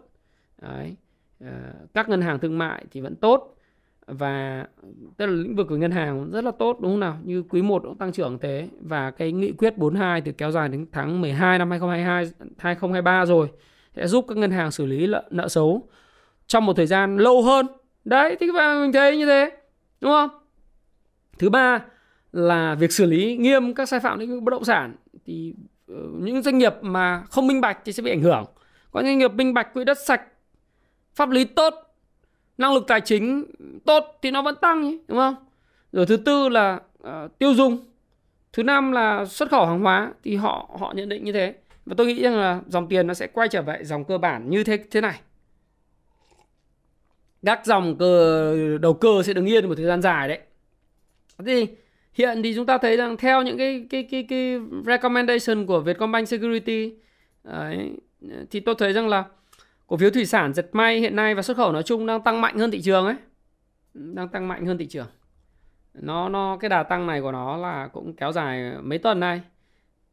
[0.62, 0.96] Đấy.
[1.40, 3.54] À, các ngân hàng thương mại thì vẫn tốt
[4.08, 4.66] và
[5.16, 7.18] tức là lĩnh vực của ngân hàng rất là tốt đúng không nào?
[7.24, 8.68] Như quý 1 cũng tăng trưởng thế.
[8.80, 13.48] Và cái nghị quyết 42 thì kéo dài đến tháng 12 năm 2022 2023 rồi.
[13.96, 15.88] Sẽ giúp các ngân hàng xử lý nợ, nợ xấu
[16.46, 17.66] trong một thời gian lâu hơn.
[18.04, 19.50] Đấy thì các bạn mình thấy như thế
[20.00, 20.30] đúng không?
[21.38, 21.84] Thứ ba
[22.32, 24.96] là việc xử lý nghiêm các sai phạm lĩnh vực bất động sản.
[25.26, 25.54] Thì
[25.88, 28.44] ờ, những doanh nghiệp mà không minh bạch thì sẽ bị ảnh hưởng.
[28.90, 30.22] Có doanh nghiệp minh bạch quỹ đất sạch
[31.14, 31.87] pháp lý tốt
[32.58, 33.44] năng lực tài chính
[33.84, 35.34] tốt thì nó vẫn tăng ý, đúng không?
[35.92, 37.78] Rồi thứ tư là uh, tiêu dùng.
[38.52, 41.54] Thứ năm là xuất khẩu hàng hóa thì họ họ nhận định như thế.
[41.86, 44.50] Và tôi nghĩ rằng là dòng tiền nó sẽ quay trở về dòng cơ bản
[44.50, 45.20] như thế thế này.
[47.42, 50.38] Các dòng cơ đầu cơ sẽ đứng yên một thời gian dài đấy.
[51.46, 51.66] Thì
[52.12, 56.28] hiện thì chúng ta thấy rằng theo những cái cái cái cái recommendation của Vietcombank
[56.28, 56.94] Security
[57.42, 57.90] ấy,
[58.50, 59.24] thì tôi thấy rằng là
[59.88, 62.40] cổ phiếu thủy sản giật may hiện nay và xuất khẩu nói chung đang tăng
[62.40, 63.14] mạnh hơn thị trường ấy.
[63.94, 65.06] Đang tăng mạnh hơn thị trường.
[65.94, 69.40] Nó nó cái đà tăng này của nó là cũng kéo dài mấy tuần nay.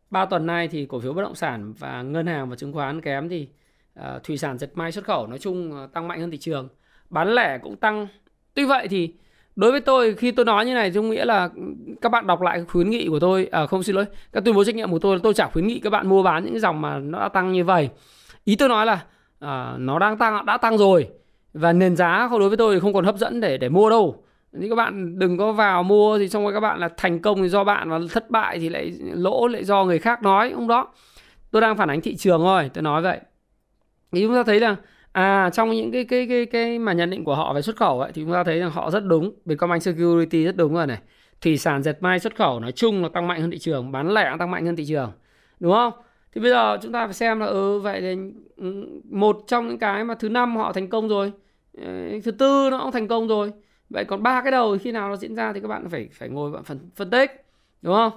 [0.09, 3.01] Ba tuần nay thì cổ phiếu bất động sản và ngân hàng và chứng khoán
[3.01, 3.47] kém thì
[3.99, 6.69] uh, thủy sản giật may xuất khẩu nói chung uh, tăng mạnh hơn thị trường.
[7.09, 8.07] Bán lẻ cũng tăng.
[8.53, 9.13] Tuy vậy thì
[9.55, 11.49] đối với tôi khi tôi nói như này tôi nghĩa là
[12.01, 14.63] các bạn đọc lại khuyến nghị của tôi à không xin lỗi các tuyên bố
[14.63, 16.99] trách nhiệm của tôi tôi chả khuyến nghị các bạn mua bán những dòng mà
[16.99, 17.89] nó đã tăng như vậy.
[18.43, 19.05] Ý tôi nói là
[19.45, 21.09] à, nó đang tăng đã tăng rồi.
[21.53, 24.23] Và nền giá đối với tôi thì không còn hấp dẫn để để mua đâu.
[24.61, 27.41] Thì các bạn đừng có vào mua thì xong rồi các bạn là thành công
[27.41, 30.67] thì do bạn và thất bại thì lại lỗ lại do người khác nói không
[30.67, 30.87] đó.
[31.51, 33.19] Tôi đang phản ánh thị trường thôi tôi nói vậy.
[34.11, 34.75] Thì chúng ta thấy là
[35.11, 38.01] à trong những cái cái cái cái mà nhận định của họ về xuất khẩu
[38.01, 39.31] ấy, thì chúng ta thấy rằng họ rất đúng.
[39.45, 40.97] Vietcombank Security rất đúng rồi này.
[41.41, 44.13] Thủy sản dệt may xuất khẩu nói chung là tăng mạnh hơn thị trường bán
[44.13, 45.11] lẻ tăng mạnh hơn thị trường.
[45.59, 45.93] Đúng không?
[46.35, 48.15] Thì bây giờ chúng ta phải xem là ừ vậy thì
[48.57, 51.31] ừ, một trong những cái mà thứ năm họ thành công rồi
[51.77, 51.85] ờ,
[52.23, 53.51] thứ tư nó cũng thành công rồi.
[53.89, 56.29] Vậy còn ba cái đầu khi nào nó diễn ra thì các bạn phải phải
[56.29, 57.31] ngồi bạn phân phân tích,
[57.81, 58.11] đúng không?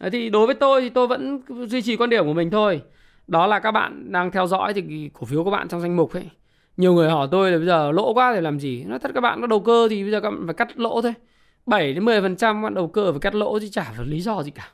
[0.00, 2.82] Đấy, thì đối với tôi thì tôi vẫn duy trì quan điểm của mình thôi.
[3.26, 6.12] Đó là các bạn đang theo dõi thì cổ phiếu của bạn trong danh mục
[6.12, 6.30] ấy.
[6.76, 8.84] Nhiều người hỏi tôi là bây giờ lỗ quá thì làm gì?
[8.84, 11.02] Nói thật các bạn nó đầu cơ thì bây giờ các bạn phải cắt lỗ
[11.02, 11.14] thôi.
[11.66, 14.20] 7 đến 10 phần trăm bạn đầu cơ phải cắt lỗ chứ chả phải lý
[14.20, 14.68] do gì cả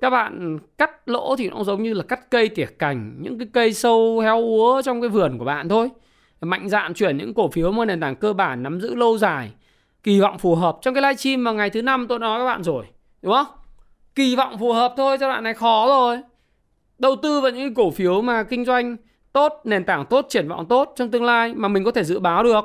[0.00, 3.48] các bạn cắt lỗ thì nó giống như là cắt cây tỉa cành, những cái
[3.52, 5.90] cây sâu heo úa trong cái vườn của bạn thôi.
[6.40, 9.52] Mạnh dạn chuyển những cổ phiếu mua nền tảng cơ bản, nắm giữ lâu dài.
[10.02, 12.62] Kỳ vọng phù hợp trong cái livestream mà ngày thứ năm tôi nói các bạn
[12.62, 12.84] rồi,
[13.22, 13.46] đúng không?
[14.14, 16.18] Kỳ vọng phù hợp thôi, cho đoạn này khó rồi.
[16.98, 18.96] Đầu tư vào những cổ phiếu mà kinh doanh
[19.32, 22.18] tốt, nền tảng tốt, triển vọng tốt trong tương lai mà mình có thể dự
[22.18, 22.64] báo được.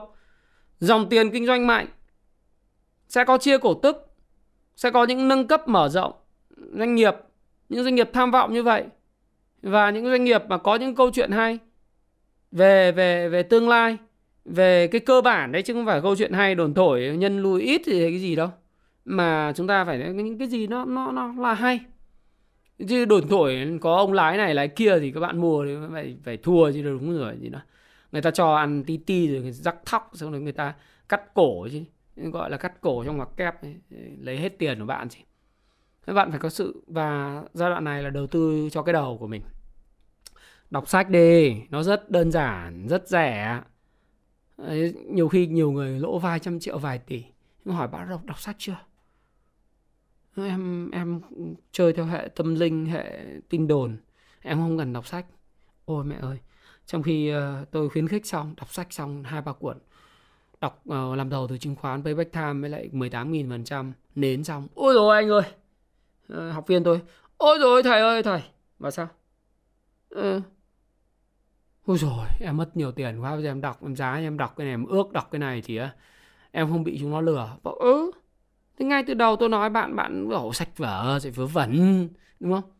[0.79, 1.87] Dòng tiền kinh doanh mạnh,
[3.07, 4.07] sẽ có chia cổ tức,
[4.75, 6.13] sẽ có những nâng cấp mở rộng
[6.73, 7.15] doanh nghiệp,
[7.69, 8.83] những doanh nghiệp tham vọng như vậy
[9.61, 11.59] và những doanh nghiệp mà có những câu chuyện hay
[12.51, 13.97] về về về tương lai,
[14.45, 17.61] về cái cơ bản đấy chứ không phải câu chuyện hay đồn thổi nhân lùi
[17.61, 18.49] ít thì cái gì đâu.
[19.05, 21.79] Mà chúng ta phải những cái gì nó nó nó là hay.
[22.89, 26.15] Chứ đồn thổi có ông lái này, lái kia thì các bạn mua thì phải
[26.23, 27.59] phải thua chứ đúng rồi, gì đó.
[28.11, 30.73] Người ta cho ăn tí ti rồi rắc thóc, xong rồi người ta
[31.09, 31.83] cắt cổ chứ,
[32.15, 33.55] gọi là cắt cổ trong ngoặc kép
[34.19, 35.19] lấy hết tiền của bạn chứ
[36.05, 39.17] các bạn phải có sự và giai đoạn này là đầu tư cho cái đầu
[39.17, 39.41] của mình.
[40.69, 43.61] Đọc sách đi nó rất đơn giản rất rẻ.
[44.57, 47.23] Đấy, nhiều khi nhiều người lỗ vài trăm triệu vài tỷ.
[47.65, 48.77] Nhưng hỏi bạn đọc đọc sách chưa?
[50.35, 51.21] Em em
[51.71, 53.97] chơi theo hệ tâm linh hệ tin đồn.
[54.41, 55.25] Em không cần đọc sách.
[55.85, 56.37] Ôi mẹ ơi
[56.85, 59.77] trong khi uh, tôi khuyến khích xong đọc sách xong hai ba cuốn
[60.61, 64.43] đọc uh, làm đầu từ chứng khoán payback time với lại 18.000 phần trăm nến
[64.43, 64.67] xong.
[64.75, 65.43] Ôi rồi anh ơi!
[66.53, 67.01] Học viên tôi
[67.37, 68.41] ôi rồi thầy ơi thầy.
[68.79, 69.07] Và sao?
[70.19, 70.43] Uh,
[71.85, 74.53] ôi rồi em mất nhiều tiền quá bây giờ em đọc em giá em đọc
[74.57, 75.79] cái này em ước đọc cái này thì
[76.51, 77.57] em không bị chúng nó lừa.
[77.63, 78.11] Bảo ừ.
[78.79, 82.07] Thế ngay từ đầu tôi nói bạn bạn đổ sạch vở rồi vớ vẩn
[82.39, 82.71] đúng không?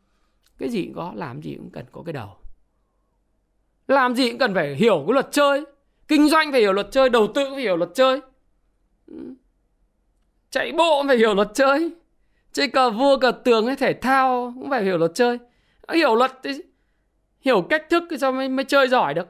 [0.58, 2.30] Cái gì cũng có làm gì cũng cần có cái đầu.
[3.88, 5.66] Làm gì cũng cần phải hiểu cái luật chơi.
[6.08, 8.22] Kinh doanh phải hiểu luật chơi đầu tư phải hiểu luật chơi.
[9.08, 9.34] Ừ.
[10.50, 11.92] chạy bộ phải hiểu luật chơi
[12.54, 15.38] chơi cờ vua cờ tường hay thể thao cũng phải hiểu luật chơi.
[15.94, 16.52] Hiểu luật thì
[17.42, 19.28] hiểu cách thức thì sao mới, mới chơi giỏi được.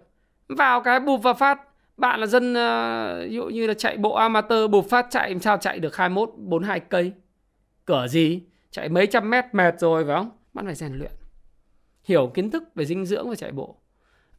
[0.48, 1.60] Vào cái bụp và phát
[1.98, 5.40] bạn là dân uh, ví dụ như là chạy bộ amateur bụp phát chạy làm
[5.40, 7.12] sao chạy được 21 42 cây.
[7.86, 8.42] Cửa gì?
[8.72, 10.30] Chạy mấy trăm mét mệt rồi phải không?
[10.54, 11.12] Bạn phải rèn luyện.
[12.04, 13.76] Hiểu kiến thức về dinh dưỡng và chạy bộ.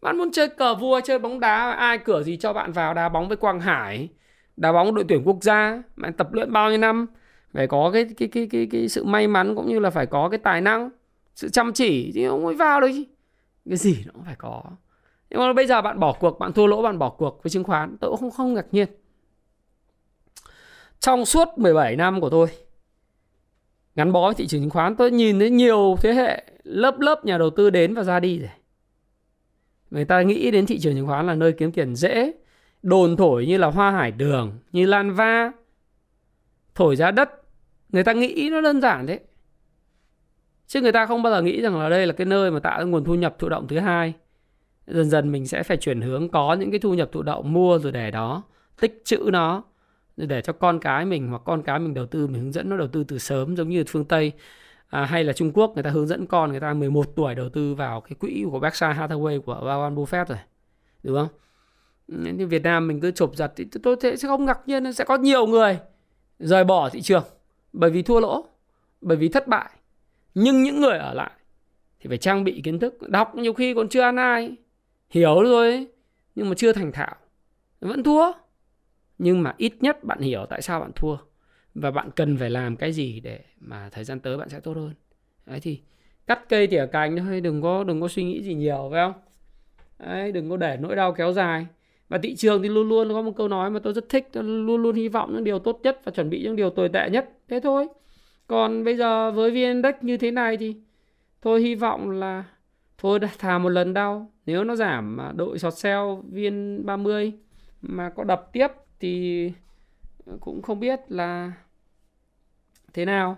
[0.00, 3.08] Bạn muốn chơi cờ vua chơi bóng đá ai cửa gì cho bạn vào đá
[3.08, 4.08] bóng với Quang Hải
[4.56, 5.82] đá bóng đội tuyển quốc gia.
[5.96, 7.06] Bạn tập luyện bao nhiêu năm?
[7.52, 10.28] Phải có cái cái cái cái cái sự may mắn cũng như là phải có
[10.28, 10.90] cái tài năng,
[11.34, 12.88] sự chăm chỉ, chứ không mới vào được
[13.68, 14.62] cái gì nó cũng phải có.
[15.30, 17.64] Nhưng mà bây giờ bạn bỏ cuộc, bạn thua lỗ, bạn bỏ cuộc với chứng
[17.64, 18.88] khoán, tôi cũng không không ngạc nhiên.
[21.00, 22.46] Trong suốt 17 năm của tôi,
[23.94, 27.24] gắn bó với thị trường chứng khoán, tôi nhìn thấy nhiều thế hệ lớp lớp
[27.24, 28.50] nhà đầu tư đến và ra đi rồi.
[29.90, 32.32] Người ta nghĩ đến thị trường chứng khoán là nơi kiếm tiền dễ,
[32.82, 35.52] đồn thổi như là hoa hải đường, như lan va,
[36.74, 37.41] thổi giá đất
[37.92, 39.20] người ta nghĩ nó đơn giản thế
[40.72, 42.78] chứ người ta không bao giờ nghĩ rằng là đây là cái nơi mà tạo
[42.78, 44.14] ra nguồn thu nhập thụ động thứ hai.
[44.86, 47.78] Dần dần mình sẽ phải chuyển hướng có những cái thu nhập thụ động mua
[47.78, 48.42] rồi để đó
[48.80, 49.62] tích chữ nó
[50.16, 52.68] rồi để cho con cái mình hoặc con cái mình đầu tư mình hướng dẫn
[52.68, 54.32] nó đầu tư từ sớm giống như phương Tây.
[54.88, 57.48] À, hay là Trung Quốc người ta hướng dẫn con người ta 11 tuổi đầu
[57.48, 60.38] tư vào cái quỹ của Berkshire Hathaway của Warren Buffett rồi
[61.02, 61.28] đúng không?
[62.36, 65.16] Như Việt Nam mình cứ chụp giật thì tôi sẽ không ngạc nhiên sẽ có
[65.16, 65.78] nhiều người
[66.38, 67.24] rời bỏ thị trường
[67.72, 68.46] bởi vì thua lỗ,
[69.00, 69.70] bởi vì thất bại.
[70.34, 71.30] Nhưng những người ở lại
[72.00, 74.56] thì phải trang bị kiến thức, đọc, nhiều khi còn chưa ăn ai.
[75.10, 75.86] Hiểu rồi
[76.34, 77.14] nhưng mà chưa thành thạo.
[77.80, 78.32] Vẫn thua.
[79.18, 81.16] Nhưng mà ít nhất bạn hiểu tại sao bạn thua.
[81.74, 84.76] Và bạn cần phải làm cái gì để mà thời gian tới bạn sẽ tốt
[84.76, 84.94] hơn.
[85.46, 85.80] Đấy thì
[86.26, 89.22] cắt cây tỉa cành thôi, đừng có đừng có suy nghĩ gì nhiều, phải không?
[89.98, 91.66] Đấy, đừng có để nỗi đau kéo dài
[92.12, 94.44] và thị trường thì luôn luôn có một câu nói mà tôi rất thích, tôi
[94.44, 97.10] luôn luôn hy vọng những điều tốt nhất và chuẩn bị những điều tồi tệ
[97.10, 97.30] nhất.
[97.48, 97.88] Thế thôi.
[98.46, 100.76] Còn bây giờ với vn index như thế này thì
[101.40, 102.44] tôi hy vọng là
[102.98, 104.30] thôi thà một lần đau.
[104.46, 106.02] Nếu nó giảm mà đội sọt sell
[106.32, 107.32] viên 30
[107.82, 108.68] mà có đập tiếp
[109.00, 109.52] thì
[110.40, 111.52] cũng không biết là
[112.92, 113.36] thế nào.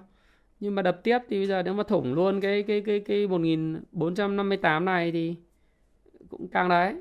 [0.60, 3.26] Nhưng mà đập tiếp thì bây giờ nếu mà thủng luôn cái cái cái cái
[3.26, 5.34] 1458 này thì
[6.28, 6.94] cũng càng đấy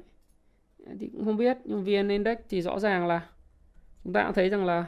[0.99, 3.21] thì cũng không biết nhưng vn index thì rõ ràng là
[4.03, 4.86] chúng ta cũng thấy rằng là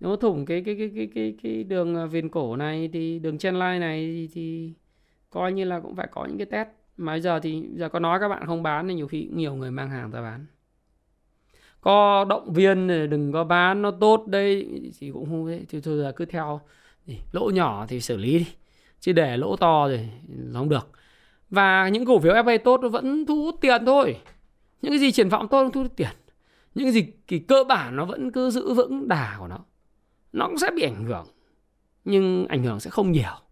[0.00, 3.38] nếu thủng cái cái cái cái cái cái đường à, viền cổ này thì đường
[3.38, 4.72] chen line này thì, thì
[5.30, 6.68] coi như là cũng phải có những cái test.
[6.96, 9.54] Mà bây giờ thì giờ có nói các bạn không bán thì nhiều khi nhiều
[9.54, 10.46] người mang hàng ra bán.
[11.80, 15.98] Có động viên đừng có bán nó tốt đây thì cũng không thế thì thôi
[15.98, 16.60] giờ cứ theo.
[17.32, 18.46] Lỗ nhỏ thì xử lý đi
[19.00, 20.08] chứ để lỗ to rồi
[20.52, 20.90] không được.
[21.50, 24.16] Và những cổ phiếu FA tốt nó vẫn thu hút tiền thôi
[24.82, 26.08] những cái gì triển vọng tốt nó thu được tiền
[26.74, 29.58] những cái gì cái cơ bản nó vẫn cứ giữ vững đà của nó
[30.32, 31.26] nó cũng sẽ bị ảnh hưởng
[32.04, 33.42] nhưng ảnh hưởng sẽ không nhiều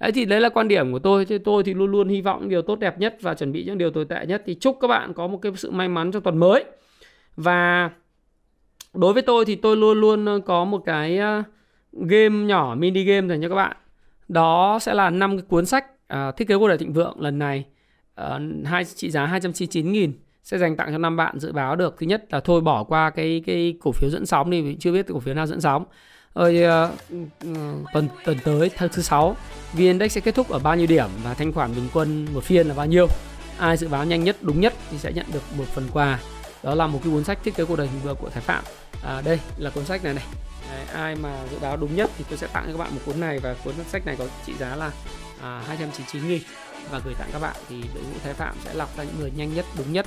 [0.00, 1.24] Đấy thì đấy là quan điểm của tôi.
[1.24, 3.78] chứ tôi thì luôn luôn hy vọng điều tốt đẹp nhất và chuẩn bị những
[3.78, 4.42] điều tồi tệ nhất.
[4.46, 6.64] Thì chúc các bạn có một cái sự may mắn trong tuần mới.
[7.36, 7.90] Và
[8.94, 11.42] đối với tôi thì tôi luôn luôn ờ, có một cái ờ,
[11.92, 13.76] game nhỏ mini game dành cho các bạn.
[14.28, 17.38] Đó sẽ là năm cái cuốn sách uh, thiết kế cuộc đời thịnh vượng lần
[17.38, 17.64] này
[18.20, 18.26] uh,
[18.64, 20.12] hai trị giá 299 nghìn
[20.50, 21.96] sẽ dành tặng cho năm bạn dự báo được.
[21.98, 24.92] Thứ nhất là thôi bỏ qua cái cái cổ phiếu dẫn sóng đi vì chưa
[24.92, 25.84] biết cổ phiếu nào dẫn sóng.
[26.34, 26.90] Rồi uh,
[27.92, 29.36] tuần tuần tới tháng thứ sáu
[29.72, 32.44] VN Index sẽ kết thúc ở bao nhiêu điểm và thanh khoản bình quân một
[32.44, 33.06] phiên là bao nhiêu?
[33.58, 36.18] Ai dự báo nhanh nhất đúng nhất thì sẽ nhận được một phần quà.
[36.62, 38.64] Đó là một cái cuốn sách thiết kế cuộc đời hình vừa của Thái Phạm.
[39.04, 40.24] À, đây là cuốn sách này này.
[40.70, 43.00] Đấy, ai mà dự báo đúng nhất thì tôi sẽ tặng cho các bạn một
[43.06, 44.90] cuốn này và cuốn sách này có trị giá là
[45.42, 46.42] à, 299 nghìn.
[46.90, 49.32] Và gửi tặng các bạn thì đội ngũ Thái Phạm sẽ lọc ra những người
[49.36, 50.06] nhanh nhất đúng nhất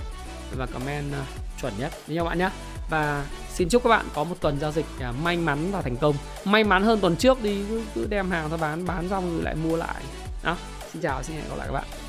[0.56, 1.24] và comment ờ,
[1.62, 1.92] chuẩn nhất.
[2.08, 2.50] Với các bạn nhé
[2.90, 5.98] và xin chúc các bạn có một tuần giao dịch à, may mắn và thành
[5.98, 6.16] công.
[6.46, 9.44] May mắn hơn tuần trước đi cứ, cứ đem hàng ra bán bán xong rồi
[9.44, 10.02] lại mua lại.
[10.44, 10.58] Đó
[10.94, 12.01] xin chào xin hẹn gặp lại các bạn.